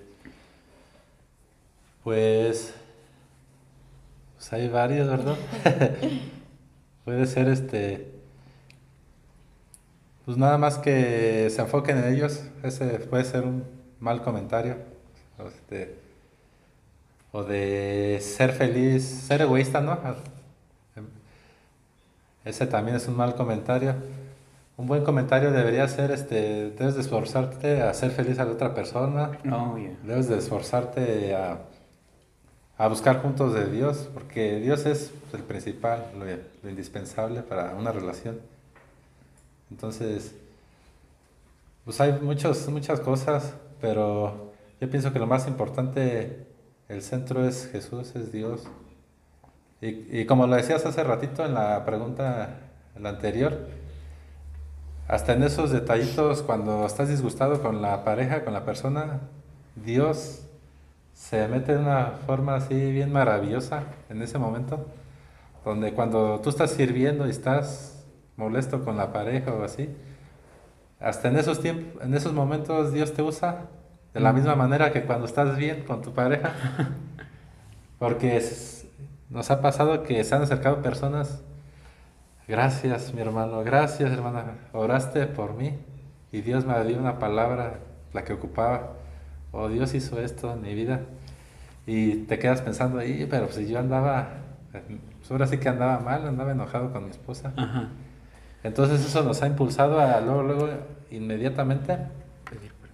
Pues, 2.03 2.75
pues 4.37 4.53
hay 4.53 4.69
varios, 4.69 5.09
¿verdad? 5.09 5.37
Puede 7.05 7.27
ser 7.27 7.49
este, 7.49 8.13
pues 10.25 10.37
nada 10.37 10.59
más 10.59 10.79
que 10.79 11.49
se 11.51 11.61
enfoquen 11.63 11.99
en 11.99 12.15
ellos, 12.15 12.45
ese 12.63 12.87
puede 13.01 13.25
ser 13.25 13.45
un 13.45 13.65
mal 14.01 14.23
comentario. 14.23 14.77
Este, 15.47 15.97
o 17.33 17.45
de 17.45 18.19
ser 18.21 18.53
feliz, 18.53 19.05
ser 19.05 19.43
egoísta, 19.43 19.81
¿no? 19.81 19.99
Ese 22.45 22.67
también 22.67 22.97
es 22.97 23.07
un 23.09 23.17
mal 23.17 23.35
comentario. 23.35 23.95
Un 24.77 24.87
buen 24.87 25.05
comentario 25.05 25.53
debería 25.53 25.87
ser, 25.87 26.11
este, 26.11 26.71
debes 26.71 26.95
de 26.95 27.03
esforzarte 27.03 27.83
a 27.83 27.95
ser 27.95 28.11
feliz 28.11 28.39
a 28.39 28.45
la 28.45 28.53
otra 28.53 28.75
persona. 28.75 29.31
Oh, 29.51 29.77
debes 30.03 30.29
de 30.29 30.39
esforzarte 30.39 31.35
a, 31.35 31.59
a, 32.79 32.89
buscar 32.89 33.23
juntos 33.23 33.55
de 33.55 33.67
Dios, 33.71 34.09
porque 34.13 34.61
Dios 34.61 34.87
es 34.87 35.13
el 35.35 35.43
principal, 35.43 36.07
lo, 36.19 36.69
indispensable 36.69 37.43
para 37.43 37.75
una 37.75 37.93
relación. 37.93 38.41
Entonces, 39.71 40.35
pues 41.85 42.01
hay 42.01 42.13
muchos, 42.21 42.69
muchas 42.69 43.01
cosas, 43.01 43.55
pero 43.81 44.53
yo 44.81 44.91
pienso 44.91 45.13
que 45.13 45.19
lo 45.19 45.27
más 45.27 45.47
importante 45.47 46.47
el 46.89 47.03
centro 47.03 47.47
es 47.47 47.69
Jesús, 47.71 48.17
es 48.17 48.33
Dios. 48.33 48.65
Y, 49.83 50.27
como 50.27 50.47
lo 50.47 50.55
decías 50.55 50.87
hace 50.87 51.03
ratito 51.03 51.45
en 51.45 51.55
la 51.55 51.85
pregunta 51.85 52.51
la 52.97 53.09
anterior, 53.09 53.67
hasta 55.09 55.33
en 55.33 55.43
esos 55.43 55.73
detallitos, 55.73 56.41
cuando 56.43 56.87
estás 56.87 57.09
disgustado 57.09 57.61
con 57.61 57.83
la 57.83 58.05
pareja, 58.05 58.45
con 58.45 58.53
la 58.53 58.65
persona, 58.65 59.19
Dios 59.75 60.47
se 61.15 61.49
mete 61.49 61.73
de 61.75 61.79
una 61.81 62.13
forma 62.27 62.55
así 62.55 62.93
bien 62.93 63.13
maravillosa 63.13 63.83
en 64.09 64.23
ese 64.23 64.39
momento, 64.39 64.87
donde 65.65 65.93
cuando 65.95 66.41
tú 66.41 66.51
estás 66.51 66.71
sirviendo 66.71 67.27
y 67.27 67.31
estás 67.31 68.05
molesto 68.37 68.85
con 68.85 68.97
la 68.97 69.13
pareja 69.13 69.53
o 69.53 69.65
así, 69.65 69.89
hasta 71.01 71.27
en 71.27 71.39
esos 71.39 71.61
tiempos, 71.61 72.01
en 72.05 72.15
esos 72.15 72.33
momentos 72.33 72.93
Dios 72.93 73.15
te 73.15 73.23
usa 73.23 73.67
de 74.15 74.21
la 74.21 74.33
misma 74.33 74.55
manera 74.55 74.93
que 74.93 75.03
cuando 75.03 75.27
estás 75.27 75.57
bien 75.57 75.83
con 75.83 76.03
tu 76.03 76.13
pareja. 76.13 76.53
Porque 77.99 78.41
nos 79.33 79.51
ha 79.51 79.63
pasado 79.63 80.03
que 80.03 80.23
se 80.25 80.35
han 80.35 80.43
acercado 80.43 80.83
personas. 80.83 81.43
Gracias, 82.47 83.15
mi 83.15 83.23
hermano. 83.23 83.65
Gracias, 83.65 84.13
hermana. 84.13 84.59
Oraste 84.73 85.27
por 85.27 85.55
mí 85.55 85.79
y 86.31 86.43
Dios 86.43 86.67
me 86.67 86.85
dio 86.85 86.99
una 86.99 87.19
palabra, 87.19 87.81
la 88.13 88.25
que 88.25 88.35
ocupaba. 88.35 88.93
Oh, 89.51 89.69
Dios 89.69 89.95
hizo 89.95 90.21
esto 90.21 90.53
en 90.53 90.61
mi 90.61 90.75
vida. 90.75 91.01
Y 91.87 92.27
te 92.27 92.39
quedas 92.39 92.61
pensando 92.61 92.99
ahí, 92.99 93.27
pero 93.29 93.51
si 93.51 93.67
yo 93.67 93.79
andaba, 93.79 94.29
pues 94.71 95.31
ahora 95.31 95.47
sí 95.47 95.59
que 95.59 95.69
andaba 95.69 95.99
mal, 96.01 96.27
andaba 96.27 96.53
enojado 96.53 96.93
con 96.93 97.05
mi 97.05 97.11
esposa. 97.11 97.55
Entonces 98.63 99.05
eso 99.05 99.25
nos 99.25 99.43
ha 99.43 99.47
impulsado 99.47 99.99
a 99.99 100.21
luego, 100.21 100.43
luego, 100.43 100.69
inmediatamente 101.11 101.99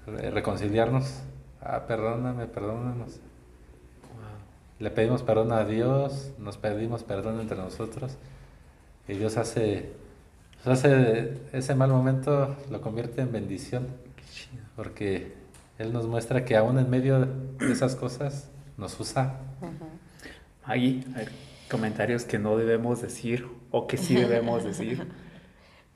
reconciliarnos. 0.07 1.23
Ah, 1.61 1.85
perdóname, 1.87 2.47
perdónanos. 2.47 3.21
Le 4.79 4.91
pedimos 4.91 5.23
perdón 5.23 5.53
a 5.53 5.65
Dios, 5.65 6.33
nos 6.39 6.57
pedimos 6.57 7.03
perdón 7.03 7.41
entre 7.41 7.57
nosotros 7.57 8.17
y 9.09 9.15
Dios 9.15 9.37
hace, 9.37 9.91
hace 10.65 11.33
ese 11.53 11.75
mal 11.75 11.91
momento, 11.91 12.57
lo 12.71 12.81
convierte 12.81 13.23
en 13.23 13.33
bendición, 13.33 13.89
porque 14.77 15.35
Él 15.79 15.93
nos 15.93 16.07
muestra 16.07 16.45
que 16.45 16.57
aún 16.57 16.79
en 16.79 16.91
medio 16.91 17.27
de 17.27 17.73
esas 17.73 17.97
cosas 17.97 18.51
nos 18.77 19.01
usa. 19.01 19.41
Ahí 20.63 21.05
hay 21.17 21.27
comentarios 21.71 22.25
que 22.25 22.39
no 22.39 22.57
debemos 22.57 23.03
decir 23.03 23.49
o 23.71 23.87
que 23.87 23.97
sí 23.97 24.15
debemos 24.15 24.65
decir. 24.65 25.07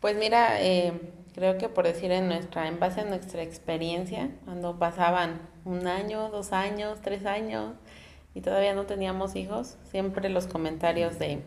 Pues 0.00 0.16
mira, 0.16 0.60
eh, 0.60 1.12
creo 1.32 1.58
que 1.58 1.68
por 1.68 1.84
decir 1.84 2.10
en 2.10 2.26
nuestra, 2.26 2.66
en 2.66 2.80
base 2.80 3.02
a 3.02 3.04
nuestra 3.04 3.44
experiencia, 3.44 4.30
cuando 4.44 4.76
pasaban 4.76 5.42
un 5.64 5.86
año, 5.86 6.28
dos 6.30 6.52
años, 6.52 6.98
tres 7.02 7.24
años 7.24 7.74
y 8.34 8.40
todavía 8.40 8.74
no 8.74 8.84
teníamos 8.84 9.36
hijos, 9.36 9.76
siempre 9.90 10.28
los 10.28 10.46
comentarios 10.46 11.18
de 11.18 11.42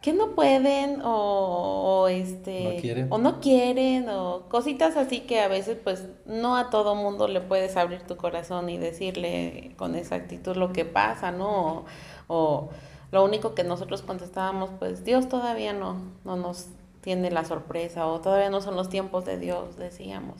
que 0.00 0.12
no 0.12 0.30
pueden 0.30 1.00
o, 1.04 2.08
este 2.10 2.74
no 2.74 2.80
quieren. 2.80 3.06
o 3.10 3.18
no 3.18 3.40
quieren 3.40 4.08
o 4.08 4.48
cositas 4.48 4.96
así 4.96 5.20
que 5.20 5.40
a 5.40 5.46
veces 5.46 5.78
pues 5.82 6.08
no 6.26 6.56
a 6.56 6.70
todo 6.70 6.96
mundo 6.96 7.28
le 7.28 7.40
puedes 7.40 7.76
abrir 7.76 8.02
tu 8.02 8.16
corazón 8.16 8.68
y 8.68 8.78
decirle 8.78 9.72
con 9.76 9.94
exactitud 9.94 10.56
lo 10.56 10.72
que 10.72 10.84
pasa, 10.84 11.30
¿no? 11.30 11.84
O, 12.26 12.70
lo 13.12 13.24
único 13.24 13.54
que 13.54 13.62
nosotros 13.62 14.02
contestábamos 14.02 14.70
pues 14.78 15.04
Dios 15.04 15.28
todavía 15.28 15.72
no 15.72 16.00
no 16.24 16.34
nos 16.36 16.66
tiene 17.02 17.30
la 17.30 17.44
sorpresa 17.44 18.06
o 18.06 18.20
todavía 18.20 18.48
no 18.48 18.60
son 18.60 18.74
los 18.76 18.88
tiempos 18.88 19.24
de 19.24 19.38
Dios, 19.38 19.76
decíamos. 19.76 20.36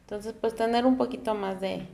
Entonces, 0.00 0.34
pues 0.40 0.54
tener 0.54 0.86
un 0.86 0.96
poquito 0.96 1.34
más 1.34 1.60
de, 1.60 1.86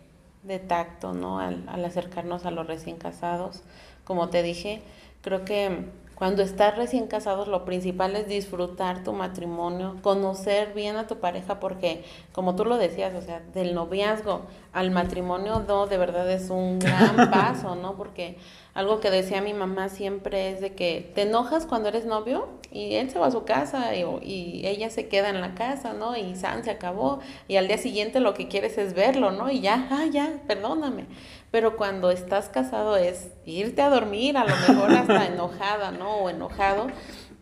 de 0.43 0.59
tacto, 0.59 1.13
¿no? 1.13 1.39
Al, 1.39 1.65
al, 1.69 1.85
acercarnos 1.85 2.47
a 2.47 2.51
los 2.51 2.67
recién 2.67 2.97
casados. 2.97 3.63
Como 4.05 4.29
te 4.29 4.43
dije, 4.43 4.83
creo 5.23 5.45
que 5.45 5.87
cuando 6.23 6.43
estás 6.43 6.77
recién 6.77 7.09
casados, 7.09 7.49
lo 7.49 7.65
principal 7.65 8.15
es 8.15 8.29
disfrutar 8.29 9.03
tu 9.03 9.13
matrimonio, 9.13 9.97
conocer 10.03 10.73
bien 10.73 10.97
a 10.97 11.09
tu 11.09 11.19
pareja, 11.19 11.59
porque 11.59 12.05
como 12.31 12.55
tú 12.55 12.65
lo 12.65 12.77
decías, 12.77 13.13
o 13.15 13.23
sea, 13.23 13.41
del 13.53 13.75
noviazgo 13.75 14.43
al 14.73 14.91
matrimonio, 14.91 15.65
no, 15.69 15.87
de 15.87 15.99
verdad 15.99 16.31
es 16.31 16.49
un 16.49 16.79
gran 16.79 17.17
paso, 17.31 17.77
¿no? 17.77 17.95
Porque 17.97 18.39
algo 18.75 19.01
que 19.01 19.11
decía 19.11 19.43
mi 19.43 19.53
mamá 19.53 19.91
siempre 19.91 20.51
es 20.51 20.61
de 20.63 20.75
que 20.75 21.13
te 21.15 21.23
enojas 21.23 21.67
cuando 21.67 21.91
eres 21.91 22.07
novio 22.07 22.49
y 22.71 22.95
él 22.95 23.11
se 23.11 23.19
va 23.19 23.27
a 23.27 23.31
su 23.31 23.45
casa 23.45 23.95
y, 23.95 24.63
ella 24.65 24.89
se 24.89 25.09
queda 25.09 25.29
en 25.29 25.43
la 25.43 25.55
casa, 25.55 25.93
¿no? 25.93 26.17
Y 26.17 26.37
San 26.37 26.65
se 26.65 26.71
acabó 26.71 27.21
y 27.49 27.57
al 27.57 27.69
día 27.69 27.77
siguiente 27.77 28.21
lo 28.21 28.33
que 28.33 28.49
quieres 28.49 28.79
es 28.79 28.95
verlo, 28.95 29.31
¿no? 29.31 29.51
Y 29.51 29.61
ya, 29.61 29.89
ah, 29.91 30.07
ya, 30.11 30.41
perdóname. 30.47 31.07
Pero 31.51 31.77
cuando 31.77 32.11
estás 32.11 32.49
casado 32.49 32.97
es 32.97 33.29
irte 33.45 33.83
a 33.83 33.91
dormir, 33.91 34.39
a 34.39 34.45
lo 34.45 34.57
mejor 34.57 34.91
hasta 34.93 35.27
enojada, 35.33 35.91
¿no? 35.91 36.17
O 36.17 36.31
enojado. 36.31 36.87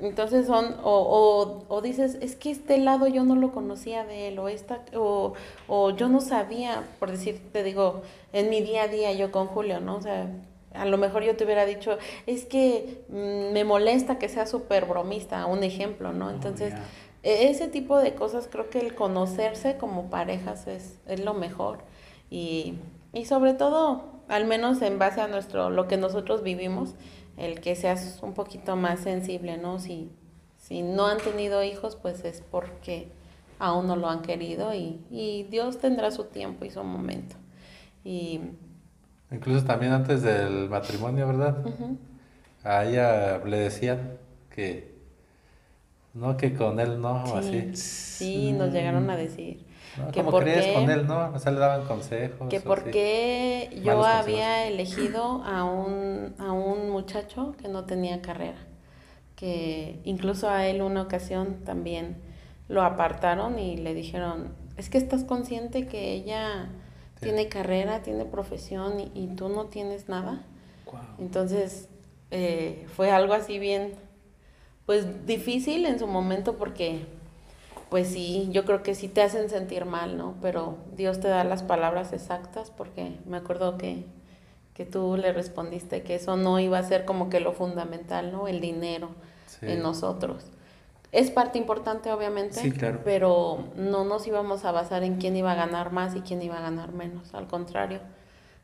Entonces 0.01 0.47
son, 0.47 0.77
o, 0.83 0.91
o, 0.93 1.65
o, 1.69 1.81
dices, 1.83 2.17
es 2.21 2.35
que 2.35 2.51
este 2.51 2.79
lado 2.79 3.07
yo 3.07 3.25
no 3.25 3.37
lo 3.37 3.53
conocía 3.53 4.05
de 4.05 4.29
él, 4.29 4.39
o, 4.39 4.49
esta, 4.49 4.81
o, 4.97 5.35
o 5.69 5.91
yo 5.91 6.09
no 6.09 6.21
sabía, 6.21 6.89
por 6.99 7.11
decir, 7.11 7.41
te 7.53 7.63
digo, 7.63 8.03
en 8.33 8.49
mi 8.49 8.63
día 8.63 8.85
a 8.85 8.89
día 8.89 9.13
yo 9.13 9.31
con 9.31 9.47
Julio, 9.47 9.81
¿no? 9.81 9.97
O 9.97 10.01
sea, 10.01 10.31
a 10.75 10.85
lo 10.85 10.99
mejor 10.99 11.23
yo 11.23 11.37
te 11.37 11.45
hubiera 11.45 11.67
dicho, 11.67 11.99
es 12.27 12.45
que 12.47 13.05
mm, 13.09 13.53
me 13.53 13.65
molesta 13.65 14.19
que 14.19 14.29
sea 14.29 14.47
súper 14.47 14.87
bromista, 14.87 15.47
un 15.47 15.63
ejemplo, 15.65 16.13
¿no? 16.13 16.29
Oh, 16.29 16.31
Entonces, 16.31 16.75
e, 17.23 17.51
ese 17.51 17.69
tipo 17.69 17.99
de 17.99 18.15
cosas 18.15 18.49
creo 18.51 18.71
que 18.71 18.79
el 18.79 18.95
conocerse 18.95 19.77
como 19.77 20.11
parejas 20.11 20.67
es, 20.67 20.99
es 21.07 21.25
lo 21.25 21.35
mejor. 21.35 21.81
Y, 22.31 22.75
y 23.13 23.25
sobre 23.25 23.55
todo, 23.55 24.05
al 24.29 24.47
menos 24.47 24.81
en 24.83 24.99
base 24.99 25.21
a 25.21 25.29
nuestro, 25.29 25.71
lo 25.71 25.89
que 25.89 25.97
nosotros 25.97 26.43
vivimos, 26.43 26.95
el 27.41 27.61
que 27.61 27.75
seas 27.75 28.21
un 28.23 28.35
poquito 28.35 28.77
más 28.77 29.01
sensible, 29.01 29.57
¿no? 29.57 29.79
Si, 29.79 30.11
si 30.59 30.83
no 30.83 31.07
han 31.07 31.19
tenido 31.19 31.63
hijos, 31.65 31.97
pues 31.97 32.25
es 32.25 32.43
porque 32.51 33.09
aún 33.59 33.87
no 33.87 33.97
lo 33.97 34.09
han 34.09 34.23
querido 34.23 34.75
y, 34.75 35.01
y 35.11 35.45
Dios 35.51 35.79
tendrá 35.79 36.11
su 36.11 36.25
tiempo 36.25 36.65
y 36.65 36.71
su 36.71 36.83
momento. 36.85 37.37
Y 38.05 38.41
Incluso 39.33 39.65
también 39.65 39.93
antes 39.93 40.23
del 40.23 40.69
matrimonio, 40.69 41.29
¿verdad? 41.29 41.65
A 42.65 42.85
ella 42.85 43.39
le 43.45 43.59
decían 43.59 44.19
que 44.55 44.93
no, 46.15 46.37
que 46.37 46.55
con 46.55 46.81
él 46.81 47.01
no, 47.01 47.37
así. 47.37 47.71
Sí, 47.75 48.53
nos 48.53 48.73
llegaron 48.73 49.09
a 49.09 49.17
decir. 49.17 49.65
Que 50.13 50.23
¿Cómo 50.23 50.39
crees 50.39 50.75
con 50.75 50.91
él 50.91 51.07
no? 51.07 51.33
O 51.35 51.39
sea, 51.39 51.53
le 51.53 51.59
daban 51.59 51.87
consejos. 51.87 52.49
Que 52.49 52.61
porque 52.61 53.81
yo 53.83 54.05
había 54.05 54.67
elegido 54.67 55.43
a 55.45 55.65
un, 55.65 56.35
a 56.39 56.53
un 56.53 56.91
muchacho 56.91 57.55
que 57.61 57.69
no 57.69 57.85
tenía 57.85 58.23
carrera. 58.23 58.59
Que 59.37 60.01
incluso 60.05 60.49
a 60.49 60.67
él 60.67 60.83
una 60.83 61.03
ocasión 61.03 61.65
también 61.65 62.19
lo 62.69 62.83
apartaron 62.83 63.59
y 63.59 63.77
le 63.77 63.95
dijeron, 63.95 64.55
es 64.77 64.89
que 64.89 64.99
estás 64.99 65.25
consciente 65.25 65.87
que 65.87 66.13
ella 66.13 66.71
tiene 67.21 67.49
carrera, 67.49 68.03
tiene 68.03 68.25
profesión 68.25 69.01
y, 69.15 69.27
tú 69.37 69.49
no 69.49 69.67
tienes 69.67 70.09
nada. 70.09 70.43
Entonces, 71.19 71.89
eh, 72.31 72.87
fue 72.97 73.11
algo 73.11 73.35
así 73.35 73.59
bien, 73.59 73.95
pues 74.87 75.27
difícil 75.27 75.85
en 75.85 75.99
su 75.99 76.07
momento 76.07 76.57
porque, 76.57 77.07
pues 77.91 78.09
sí, 78.09 78.49
yo 78.53 78.65
creo 78.65 78.83
que 78.83 78.95
sí 78.95 79.09
te 79.09 79.21
hacen 79.21 79.51
sentir 79.51 79.85
mal, 79.85 80.17
¿no? 80.17 80.37
Pero 80.41 80.77
Dios 80.97 81.19
te 81.21 81.29
da 81.29 81.43
las 81.43 81.65
palabras 81.65 82.13
exactas 82.13 82.71
porque 82.71 83.19
me 83.27 83.37
acuerdo 83.37 83.77
que, 83.77 84.07
que 84.75 84.87
tú 84.87 85.17
le 85.17 85.33
respondiste 85.33 86.03
que 86.03 86.15
eso 86.15 86.37
no 86.37 86.61
iba 86.61 86.79
a 86.79 86.83
ser 86.85 87.05
como 87.05 87.29
que 87.29 87.41
lo 87.41 87.53
fundamental, 87.53 88.31
¿no? 88.31 88.47
El 88.47 88.61
dinero 88.61 89.11
en 89.61 89.83
nosotros. 89.83 90.47
Es 91.13 91.33
parte 91.33 91.59
importante, 91.59 92.13
obviamente, 92.13 92.73
pero 93.05 93.65
no 93.75 94.05
nos 94.05 94.25
íbamos 94.29 94.65
a 94.65 94.71
basar 94.71 95.03
en 95.03 95.17
quién 95.17 95.37
iba 95.37 95.51
a 95.51 95.57
ganar 95.57 95.91
más 95.91 96.15
y 96.15 96.21
quién 96.21 96.41
iba 96.41 96.59
a 96.59 96.63
ganar 96.63 96.93
menos. 96.93 97.35
Al 97.35 97.49
contrario, 97.49 97.99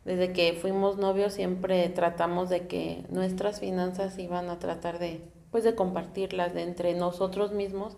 desde 0.05 0.33
que 0.33 0.53
fuimos 0.53 0.99
novios 0.99 1.33
siempre 1.33 1.89
tratamos 1.89 2.49
de 2.49 2.69
que 2.69 3.05
nuestras 3.11 3.59
finanzas 3.59 4.17
iban 4.19 4.49
a 4.49 4.61
tratar 4.61 5.01
de, 5.01 5.21
pues 5.51 5.65
de 5.65 5.75
compartirlas 5.75 6.55
de 6.55 6.63
entre 6.63 6.95
nosotros 6.95 7.51
mismos, 7.51 7.97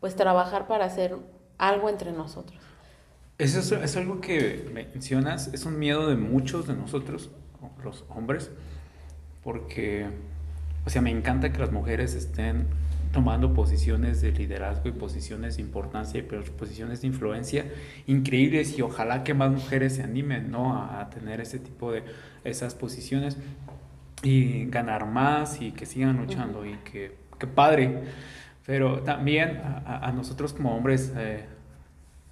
pues 0.00 0.16
trabajar 0.16 0.66
para 0.66 0.84
hacer 0.84 1.16
algo 1.58 1.88
entre 1.88 2.12
nosotros. 2.12 2.58
Eso 3.38 3.76
es, 3.76 3.96
algo 3.96 4.20
que 4.20 4.68
mencionas, 4.72 5.48
es 5.54 5.64
un 5.64 5.78
miedo 5.78 6.08
de 6.08 6.16
muchos 6.16 6.66
de 6.66 6.74
nosotros, 6.74 7.30
los 7.84 8.04
hombres, 8.08 8.50
porque, 9.44 10.06
o 10.84 10.90
sea, 10.90 11.02
me 11.02 11.10
encanta 11.10 11.52
que 11.52 11.58
las 11.58 11.70
mujeres 11.70 12.14
estén 12.14 12.66
tomando 13.12 13.54
posiciones 13.54 14.20
de 14.20 14.32
liderazgo 14.32 14.88
y 14.88 14.92
posiciones 14.92 15.56
de 15.56 15.62
importancia 15.62 16.18
y 16.18 16.22
posiciones 16.22 17.00
de 17.00 17.06
influencia 17.06 17.66
increíbles 18.06 18.76
y 18.78 18.82
ojalá 18.82 19.24
que 19.24 19.34
más 19.34 19.50
mujeres 19.50 19.94
se 19.94 20.02
animen 20.02 20.50
¿no? 20.50 20.76
a, 20.76 21.08
tener 21.08 21.40
ese 21.40 21.58
tipo 21.58 21.92
de 21.92 22.02
esas 22.44 22.74
posiciones 22.74 23.36
y 24.22 24.66
ganar 24.66 25.06
más 25.06 25.62
y 25.62 25.70
que 25.70 25.86
sigan 25.86 26.16
luchando 26.16 26.66
y 26.66 26.76
que, 26.78 27.16
que, 27.38 27.46
padre. 27.46 28.02
Pero 28.68 29.00
también 29.00 29.60
a, 29.86 30.12
nosotros 30.12 30.52
como 30.52 30.76
hombres 30.76 31.12
eh, 31.16 31.46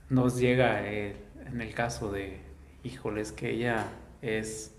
nos 0.08 0.38
llega 0.38 0.86
eh, 0.86 1.16
en 1.50 1.60
el 1.60 1.74
caso 1.74 2.12
de, 2.12 2.40
híjoles, 2.84 3.32
que 3.32 3.50
ella 3.50 3.86
es, 4.22 4.72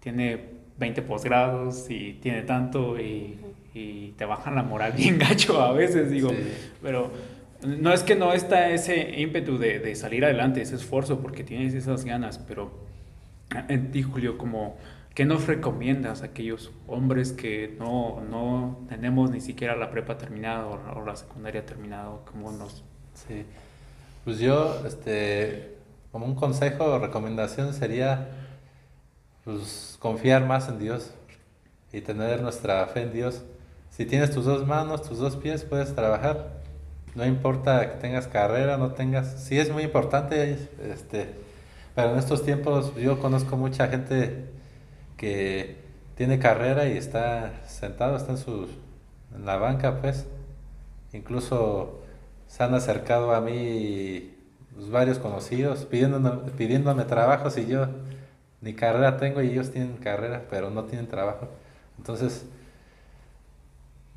tiene 0.00 0.40
20 0.78 1.02
posgrados 1.02 1.90
y 1.90 2.14
tiene 2.14 2.42
tanto 2.42 2.98
y 2.98 3.38
y 3.74 4.14
te 4.16 4.24
bajan 4.24 4.54
la 4.54 4.62
moral 4.62 4.92
bien 4.96 5.18
gacho 5.18 5.60
a 5.60 5.72
veces, 5.72 6.10
digo, 6.10 6.30
pero 6.82 7.10
no 7.64 7.92
es 7.92 8.02
que 8.02 8.16
no 8.16 8.32
está 8.32 8.70
ese 8.70 9.20
ímpetu 9.20 9.58
de, 9.58 9.78
de, 9.78 9.94
salir 9.94 10.24
adelante, 10.24 10.62
ese 10.62 10.76
esfuerzo, 10.76 11.20
porque 11.20 11.44
tienes 11.44 11.74
esas 11.74 12.04
ganas, 12.04 12.38
pero 12.38 12.70
en 13.68 13.90
ti, 13.90 14.02
Julio, 14.02 14.38
como, 14.38 14.76
¿qué 15.14 15.24
nos 15.24 15.46
recomiendas 15.46 16.22
a 16.22 16.26
aquellos 16.26 16.70
hombres 16.86 17.32
que 17.32 17.76
no, 17.78 18.20
no 18.20 18.86
tenemos 18.88 19.30
ni 19.30 19.40
siquiera 19.40 19.76
la 19.76 19.90
prepa 19.90 20.18
terminada 20.18 20.66
o, 20.66 21.04
la 21.04 21.16
secundaria 21.16 21.64
terminada? 21.64 22.18
¿Cómo 22.30 22.52
nos...? 22.52 22.84
Sí, 23.14 23.44
pues 24.24 24.38
yo, 24.38 24.86
este, 24.86 25.76
como 26.12 26.26
un 26.26 26.34
consejo 26.34 26.84
o 26.84 26.98
recomendación 26.98 27.74
sería, 27.74 28.28
pues, 29.44 29.96
confiar 30.00 30.46
más 30.46 30.68
en 30.68 30.78
Dios 30.78 31.12
y 31.92 32.00
tener 32.00 32.42
nuestra 32.42 32.86
fe 32.86 33.02
en 33.02 33.12
Dios 33.12 33.42
si 33.90 34.06
tienes 34.06 34.30
tus 34.30 34.44
dos 34.44 34.66
manos, 34.66 35.02
tus 35.02 35.18
dos 35.18 35.36
pies, 35.36 35.64
puedes 35.64 35.94
trabajar. 35.94 36.60
No 37.14 37.26
importa 37.26 37.90
que 37.90 37.96
tengas 37.98 38.26
carrera, 38.28 38.78
no 38.78 38.92
tengas... 38.92 39.44
Sí 39.44 39.58
es 39.58 39.70
muy 39.70 39.82
importante, 39.82 40.56
este, 40.90 41.34
pero 41.94 42.12
en 42.12 42.18
estos 42.18 42.44
tiempos 42.44 42.94
yo 42.94 43.18
conozco 43.20 43.56
mucha 43.56 43.88
gente 43.88 44.46
que 45.20 45.76
tiene 46.16 46.38
carrera 46.38 46.88
y 46.88 46.96
está 46.96 47.52
sentado, 47.66 48.16
está 48.16 48.32
en, 48.32 48.38
su, 48.38 48.68
en 49.36 49.44
la 49.44 49.58
banca, 49.58 50.00
pues. 50.00 50.26
Incluso 51.12 52.00
se 52.46 52.62
han 52.62 52.72
acercado 52.72 53.34
a 53.34 53.42
mí 53.42 54.34
pues, 54.74 54.90
varios 54.90 55.18
conocidos 55.18 55.84
pidiéndome, 55.84 56.50
pidiéndome 56.52 57.04
trabajos 57.04 57.58
y 57.58 57.66
yo 57.66 57.88
ni 58.62 58.72
carrera 58.72 59.18
tengo 59.18 59.42
y 59.42 59.50
ellos 59.50 59.70
tienen 59.70 59.98
carrera, 59.98 60.46
pero 60.48 60.70
no 60.70 60.84
tienen 60.84 61.06
trabajo. 61.06 61.48
Entonces, 61.98 62.46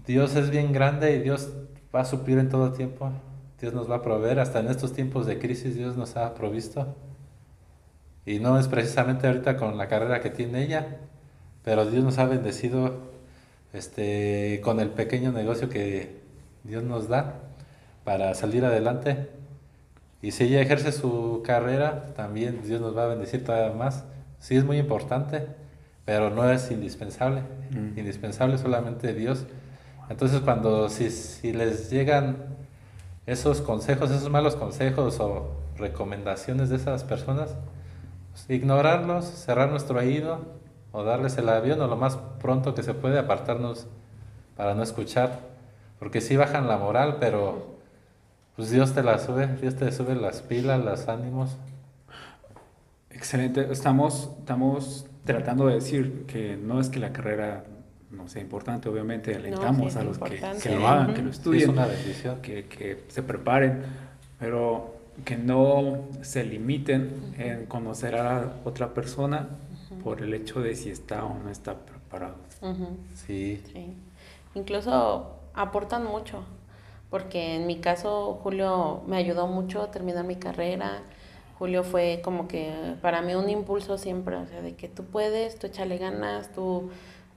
Dios 0.08 0.38
es 0.38 0.52
bien 0.52 0.72
grande 0.72 1.18
y 1.18 1.20
Dios 1.20 1.50
va 1.94 2.00
a 2.02 2.06
suplir 2.06 2.38
en 2.38 2.48
todo 2.48 2.72
tiempo. 2.72 3.12
Dios 3.60 3.74
nos 3.74 3.92
va 3.92 3.98
a 3.98 4.02
proveer. 4.02 4.40
Hasta 4.40 4.62
en 4.62 4.68
estos 4.68 4.94
tiempos 4.94 5.26
de 5.26 5.38
crisis 5.38 5.76
Dios 5.76 5.98
nos 5.98 6.16
ha 6.16 6.34
provisto. 6.34 6.96
Y 8.26 8.40
no 8.40 8.58
es 8.58 8.68
precisamente 8.68 9.28
ahorita 9.28 9.58
con 9.58 9.78
la 9.78 9.88
carrera 9.88 10.22
que 10.22 10.30
tiene 10.30 10.64
ella, 10.64 10.98
pero 11.64 11.86
Dios 11.86 12.04
nos 12.04 12.18
ha 12.18 12.26
bendecido 12.26 13.12
este, 13.74 14.62
con 14.64 14.80
el 14.80 14.90
pequeño 14.90 15.32
negocio 15.32 15.70
que 15.70 16.22
Dios 16.64 16.84
nos 16.84 17.08
da 17.08 17.36
para 18.04 18.34
salir 18.34 18.64
adelante. 18.64 19.30
Y 20.22 20.32
si 20.32 20.46
ella 20.46 20.62
ejerce 20.62 20.92
su 20.92 21.42
carrera, 21.46 22.14
también 22.16 22.62
Dios 22.64 22.80
nos 22.80 22.96
va 22.96 23.06
a 23.06 23.08
bendecir 23.08 23.44
todavía 23.44 23.76
más. 23.76 24.06
Sí 24.40 24.56
es 24.56 24.64
muy 24.64 24.78
importante, 24.78 25.48
pero 26.06 26.30
no 26.30 26.50
es 26.50 26.72
indispensable. 26.72 27.42
Mm. 27.72 28.00
Indispensable 28.00 28.58
solamente 28.58 29.14
Dios. 29.14 29.46
Entonces 30.10 30.42
cuando 30.42 30.90
si, 30.90 31.10
si 31.10 31.52
les 31.52 31.90
llegan 31.90 32.38
esos 33.26 33.62
consejos, 33.62 34.12
esos 34.12 34.30
malos 34.30 34.56
consejos 34.56 35.20
o 35.20 35.52
recomendaciones 35.78 36.70
de 36.70 36.76
esas 36.76 37.04
personas, 37.04 37.56
ignorarlos, 38.50 39.26
cerrar 39.26 39.70
nuestro 39.70 40.00
oído 40.00 40.40
o 40.92 41.04
darles 41.04 41.38
el 41.38 41.50
avión 41.50 41.82
o 41.82 41.88
lo 41.88 41.98
más 41.98 42.18
pronto 42.40 42.76
que 42.76 42.84
se 42.84 42.94
puede 42.94 43.20
apartarnos 43.20 43.88
para 44.56 44.76
no 44.76 44.84
escuchar, 44.84 45.40
porque 46.00 46.22
sí 46.22 46.38
bajan 46.38 46.68
la 46.68 46.78
moral, 46.78 47.18
pero 47.20 47.78
pues 48.56 48.70
Dios 48.70 48.94
te 48.94 49.02
la 49.02 49.18
sube, 49.20 49.48
Dios 49.62 49.76
te 49.76 49.92
sube 49.92 50.16
las 50.16 50.42
pilas, 50.42 50.84
los 50.84 51.08
ánimos. 51.08 51.58
Excelente, 53.10 53.68
estamos, 53.72 54.32
estamos 54.40 55.08
tratando 55.26 55.68
de 55.68 55.76
decir 55.76 56.26
que 56.28 56.58
no 56.58 56.80
es 56.80 56.90
que 56.90 57.00
la 57.00 57.12
carrera 57.12 57.64
no 58.12 58.28
sea 58.28 58.42
importante, 58.42 58.90
obviamente 58.90 59.36
alentamos 59.36 59.96
a 59.96 60.04
los 60.04 60.20
que, 60.20 60.40
lo 60.76 60.88
hagan, 60.88 61.14
que 61.14 61.22
lo 61.24 61.32
estudien, 61.32 61.72
una 61.72 61.88
bendición. 61.88 62.42
Que, 62.42 62.66
que, 62.66 63.06
se 63.08 63.24
preparen, 63.24 63.82
pero 64.40 64.96
que 65.26 65.38
no 65.38 66.08
se 66.22 66.44
limiten 66.44 67.34
en 67.38 67.66
conocer 67.66 68.16
a 68.16 68.54
otra 68.66 68.94
persona 68.94 69.50
por 70.04 70.22
el 70.22 70.34
hecho 70.34 70.62
de 70.62 70.76
si 70.76 70.90
está 70.90 71.24
o 71.24 71.38
no 71.38 71.50
está 71.50 71.76
preparado. 71.76 72.36
sí. 73.14 73.62
Incluso 74.56 75.36
aportan 75.54 76.06
mucho, 76.06 76.44
porque 77.10 77.56
en 77.56 77.68
mi 77.68 77.78
caso 77.78 78.40
Julio 78.44 79.02
me 79.08 79.18
ayudó 79.18 79.48
mucho 79.48 79.82
a 79.82 79.92
terminar 79.92 80.26
mi 80.26 80.36
carrera. 80.36 81.04
Julio 81.58 81.84
fue 81.84 82.22
como 82.24 82.48
que 82.48 82.96
para 83.02 83.22
mí 83.22 83.36
un 83.36 83.50
impulso 83.50 83.98
siempre, 83.98 84.36
o 84.36 84.46
sea, 84.48 84.62
de 84.62 84.76
que 84.76 84.88
tú 84.90 85.06
puedes, 85.06 85.58
tú 85.58 85.68
échale 85.68 85.98
ganas, 85.98 86.52
tú 86.52 86.92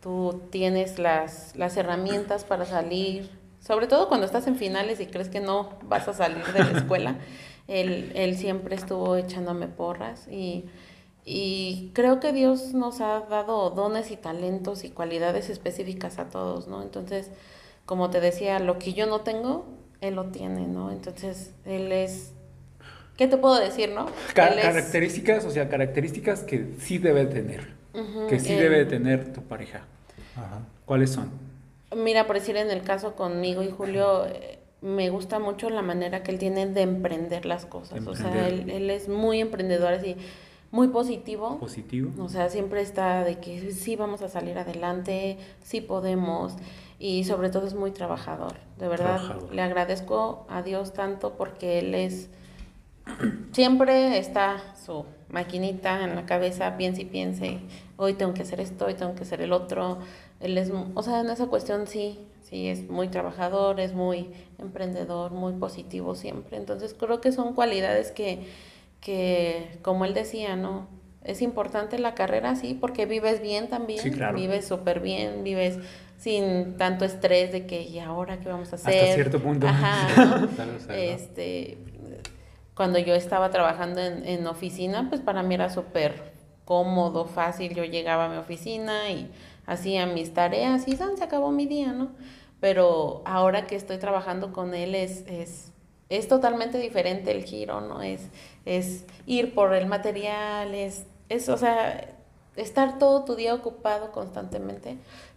tú 0.07 0.41
tienes 0.51 1.01
las, 1.01 1.57
las 1.57 1.77
herramientas 1.77 2.45
para 2.45 2.65
salir, 2.65 3.29
sobre 3.61 3.89
todo 3.89 4.07
cuando 4.07 4.25
estás 4.25 4.47
en 4.47 4.55
finales 4.55 5.01
y 5.01 5.07
crees 5.07 5.29
que 5.29 5.41
no 5.41 5.71
vas 5.83 6.07
a 6.07 6.15
salir 6.15 6.45
de 6.53 6.61
la 6.61 6.79
escuela. 6.79 7.17
él, 7.69 8.13
él 8.15 8.37
siempre 8.37 8.75
estuvo 8.77 9.17
echándome 9.17 9.69
porras 9.69 10.29
y, 10.29 10.65
y 11.25 11.91
creo 11.95 12.21
que 12.21 12.33
Dios 12.33 12.75
nos 12.75 13.01
ha 13.01 13.21
dado 13.21 13.71
dones 13.71 14.11
y 14.11 14.17
talentos 14.17 14.85
y 14.85 14.91
cualidades 14.91 15.51
específicas 15.51 16.19
a 16.19 16.31
todos, 16.31 16.69
¿no? 16.69 16.83
Entonces, 16.83 17.31
como 17.85 18.11
te 18.11 18.21
decía, 18.21 18.59
lo 18.59 18.79
que 18.79 18.93
yo 18.93 19.07
no 19.07 19.21
tengo, 19.21 19.67
Él 20.01 20.15
lo 20.15 20.27
tiene, 20.27 20.67
¿no? 20.67 20.91
Entonces, 20.91 21.53
Él 21.65 21.93
es 21.93 22.33
¿Qué 23.17 23.27
te 23.27 23.39
puedo 23.39 23.59
decir, 23.59 23.91
no? 23.93 24.07
características, 24.35 25.45
o 25.47 25.51
sea, 25.51 25.69
características 25.69 26.43
que 26.43 26.75
sí 26.79 26.99
debe 26.99 27.25
tener, 27.25 27.69
que 28.29 28.39
sí 28.39 28.55
debe 28.55 28.85
tener 28.85 29.33
tu 29.33 29.43
pareja. 29.43 29.85
¿Cuáles 30.85 31.11
son? 31.11 31.31
Mira, 31.97 32.27
por 32.27 32.37
decir 32.37 32.57
en 32.57 32.71
el 32.71 32.83
caso 32.83 33.15
conmigo 33.15 33.63
y 33.63 33.71
Julio, 33.71 34.27
me 34.81 35.11
gusta 35.11 35.39
mucho 35.39 35.71
la 35.71 35.83
manera 35.83 36.23
que 36.23 36.33
él 36.33 36.39
tiene 36.39 36.67
de 36.67 36.83
emprender 36.83 37.47
las 37.47 37.67
cosas. 37.67 38.07
O 38.07 38.15
sea, 38.15 38.49
él, 38.49 38.71
él, 38.71 38.91
es 38.91 39.09
muy 39.09 39.41
emprendedor, 39.41 39.95
así, 39.95 40.17
muy 40.71 40.89
positivo. 40.89 41.59
Positivo. 41.59 42.13
O 42.23 42.29
sea, 42.29 42.49
siempre 42.51 42.83
está 42.83 43.25
de 43.25 43.39
que 43.39 43.73
sí 43.73 43.97
vamos 43.97 44.23
a 44.23 44.29
salir 44.29 44.59
adelante, 44.59 45.39
sí 45.63 45.81
podemos. 45.81 46.55
Y 46.99 47.25
sobre 47.25 47.51
todo 47.51 47.67
es 47.67 47.75
muy 47.75 47.91
trabajador. 47.91 48.55
De 48.79 48.89
verdad, 48.89 49.21
le 49.53 49.63
agradezco 49.63 50.47
a 50.49 50.63
Dios 50.63 50.93
tanto 50.93 51.35
porque 51.35 51.79
él 51.79 51.95
es. 51.95 52.31
Siempre 53.53 54.19
está 54.19 54.63
su 54.85 55.05
maquinita 55.29 56.03
en 56.05 56.15
la 56.15 56.27
cabeza, 56.27 56.77
piense 56.77 57.03
y 57.03 57.05
piense. 57.05 57.61
Hoy 57.97 58.15
tengo 58.15 58.35
que 58.35 58.43
hacer 58.43 58.61
esto, 58.61 58.87
hoy 58.87 58.95
tengo 58.95 59.15
que 59.15 59.23
hacer 59.23 59.41
el 59.41 59.53
otro 59.53 59.99
él 60.41 60.59
es, 60.59 60.71
o 60.95 61.03
sea, 61.03 61.21
en 61.21 61.31
esa 61.31 61.47
cuestión 61.47 61.87
sí, 61.87 62.19
sí, 62.43 62.69
es 62.69 62.89
muy 62.89 63.09
trabajador, 63.09 63.81
es 63.81 63.95
muy 63.95 64.31
emprendedor, 64.59 65.33
muy 65.33 65.55
positivo 65.55 66.15
siempre. 66.15 66.57
Entonces 66.57 66.95
creo 66.95 67.21
que 67.21 67.33
son 67.33 67.55
cualidades 67.55 68.13
que, 68.13 68.47
que 69.01 69.79
como 69.83 70.05
él 70.05 70.15
decía, 70.15 70.57
¿no? 70.57 70.89
Es 71.25 71.43
importante 71.43 71.99
la 71.99 72.15
carrera, 72.15 72.55
sí, 72.55 72.77
porque 72.81 73.05
vives 73.05 73.41
bien 73.43 73.69
también, 73.69 74.01
vives 74.35 74.69
súper 74.69 75.01
bien, 75.01 75.43
vives 75.43 75.79
sin 76.19 76.77
tanto 76.77 77.05
estrés 77.05 77.51
de 77.51 77.67
que, 77.67 77.83
¿y 77.83 77.99
ahora 77.99 78.39
qué 78.39 78.49
vamos 78.49 78.73
a 78.73 78.77
hacer? 78.77 79.03
Hasta 79.03 79.15
cierto 79.15 79.41
punto. 79.41 79.67
Ajá, 79.67 80.49
este, 80.95 81.79
cuando 82.75 82.99
yo 83.01 83.15
estaba 83.15 83.51
trabajando 83.51 84.01
en, 84.01 84.25
en 84.25 84.47
oficina, 84.47 85.09
pues 85.09 85.21
para 85.21 85.43
mí 85.43 85.55
era 85.55 85.69
súper 85.69 86.37
cómodo, 86.65 87.27
fácil, 87.27 87.75
yo 87.75 87.85
llegaba 87.85 88.27
a 88.27 88.29
mi 88.29 88.37
oficina 88.37 89.11
y 89.11 89.31
hacía 89.67 90.07
mis 90.07 90.33
tareas 90.33 90.89
y 90.89 90.97
se 90.97 91.05
acabó 91.23 91.51
mi 91.51 91.67
día, 91.67 91.93
¿no? 91.93 92.11
Pero 92.61 93.23
ahora 93.25 93.67
que 93.67 93.77
estoy 93.77 93.99
trabajando 93.99 94.53
con 94.53 94.75
él 94.75 94.95
es, 94.95 95.25
es, 95.27 95.73
es 96.09 96.29
totalmente 96.29 96.79
diferente 96.79 97.31
el 97.33 97.45
giro, 97.45 97.81
¿no? 97.81 98.03
Es, 98.03 98.29
es 98.65 99.05
ir 99.27 99.55
por 99.55 99.75
el 99.75 99.87
material, 99.87 100.75
es 100.75 101.05
es, 101.29 101.49
o 101.49 101.57
sea, 101.57 102.09
estar 102.57 102.99
todo 102.99 103.25
tu 103.25 103.35
día 103.35 103.55
ocupado 103.55 104.13
constantemente, 104.13 104.97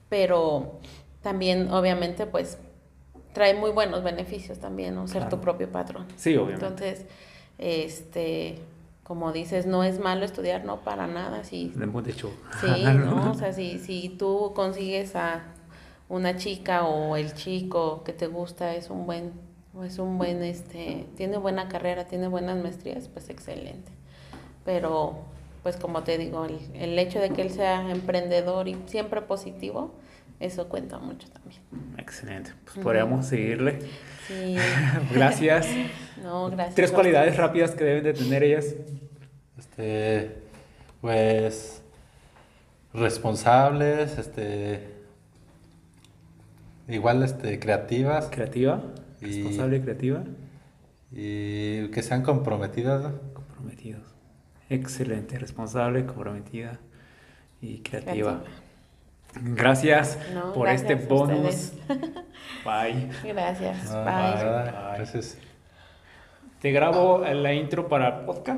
pero 0.09 0.79
también, 1.21 1.71
obviamente, 1.71 2.25
pues 2.25 2.57
trae 3.33 3.53
muy 3.53 3.71
buenos 3.71 4.03
beneficios 4.03 4.59
también, 4.59 4.95
¿no? 4.95 5.07
Ser 5.07 5.29
tu 5.29 5.39
propio 5.39 5.71
patrón. 5.71 6.07
Sí, 6.15 6.35
obviamente. 6.35 6.65
Entonces, 6.65 7.05
este, 7.57 8.59
como 9.09 9.31
dices, 9.31 9.65
no 9.65 9.83
es 9.83 9.99
malo 9.99 10.23
estudiar, 10.23 10.65
no 10.65 10.81
para 10.81 11.07
nada. 11.07 11.43
Si, 11.43 11.69
de 11.69 12.11
hecho. 12.11 12.29
Sí, 12.61 12.83
¿no? 12.93 13.31
O 13.31 13.33
sea, 13.33 13.53
si, 13.53 13.79
si 13.79 14.09
tú 14.09 14.51
consigues 14.53 15.15
a 15.15 15.45
una 16.09 16.35
chica 16.35 16.85
o 16.85 17.15
el 17.15 17.33
chico 17.33 18.03
que 18.03 18.13
te 18.13 18.27
gusta, 18.27 18.75
es 18.75 18.91
un 18.91 19.07
buen, 19.07 19.31
es 19.83 19.97
un 19.97 20.19
buen, 20.19 20.43
este, 20.43 21.07
tiene 21.17 21.37
buena 21.37 21.69
carrera, 21.69 22.05
tiene 22.05 22.27
buenas 22.27 22.61
maestrías, 22.61 23.07
pues 23.07 23.31
excelente. 23.31 23.91
Pero, 24.63 25.15
pues 25.63 25.75
como 25.77 26.03
te 26.03 26.19
digo, 26.19 26.45
el, 26.45 26.59
el 26.75 26.99
hecho 26.99 27.19
de 27.19 27.31
que 27.31 27.41
él 27.41 27.49
sea 27.49 27.89
emprendedor 27.89 28.67
y 28.67 28.77
siempre 28.85 29.23
positivo, 29.23 29.89
eso 30.39 30.69
cuenta 30.69 30.97
mucho 30.97 31.27
también. 31.29 31.61
Excelente. 31.97 32.53
Pues 32.63 32.77
podríamos 32.77 33.25
seguirle. 33.25 33.79
Sí. 34.27 34.57
gracias. 35.13 35.67
No, 36.21 36.49
gracias. 36.49 36.75
Tres 36.75 36.91
cualidades 36.91 37.37
rápidas 37.37 37.71
que 37.71 37.85
deben 37.85 38.03
de 38.03 38.13
tener 38.13 38.43
ellas. 38.43 38.75
Este, 39.57 40.35
pues, 40.99 41.81
responsables, 42.93 44.17
este, 44.17 44.95
igual, 46.89 47.23
este, 47.23 47.57
creativas. 47.57 48.27
Creativa. 48.29 48.83
Responsable 49.21 49.77
y 49.77 49.79
creativa. 49.79 50.23
Y 51.13 51.87
que 51.87 52.03
sean 52.03 52.21
comprometidas. 52.21 53.13
Comprometidos. 53.33 54.03
Excelente. 54.69 55.39
Responsable, 55.39 56.05
comprometida 56.05 56.79
y 57.61 57.79
creativa. 57.79 58.43
Gracias 59.35 60.17
por 60.53 60.67
este 60.69 60.95
bonus. 60.95 61.73
Bye. 62.65 63.09
Gracias. 63.23 63.91
Bye. 63.93 64.71
Gracias. 64.95 65.37
Te 66.59 66.71
grabo 66.71 67.19
la 67.19 67.53
intro 67.53 67.87
para 67.87 68.25
podcast. 68.25 68.57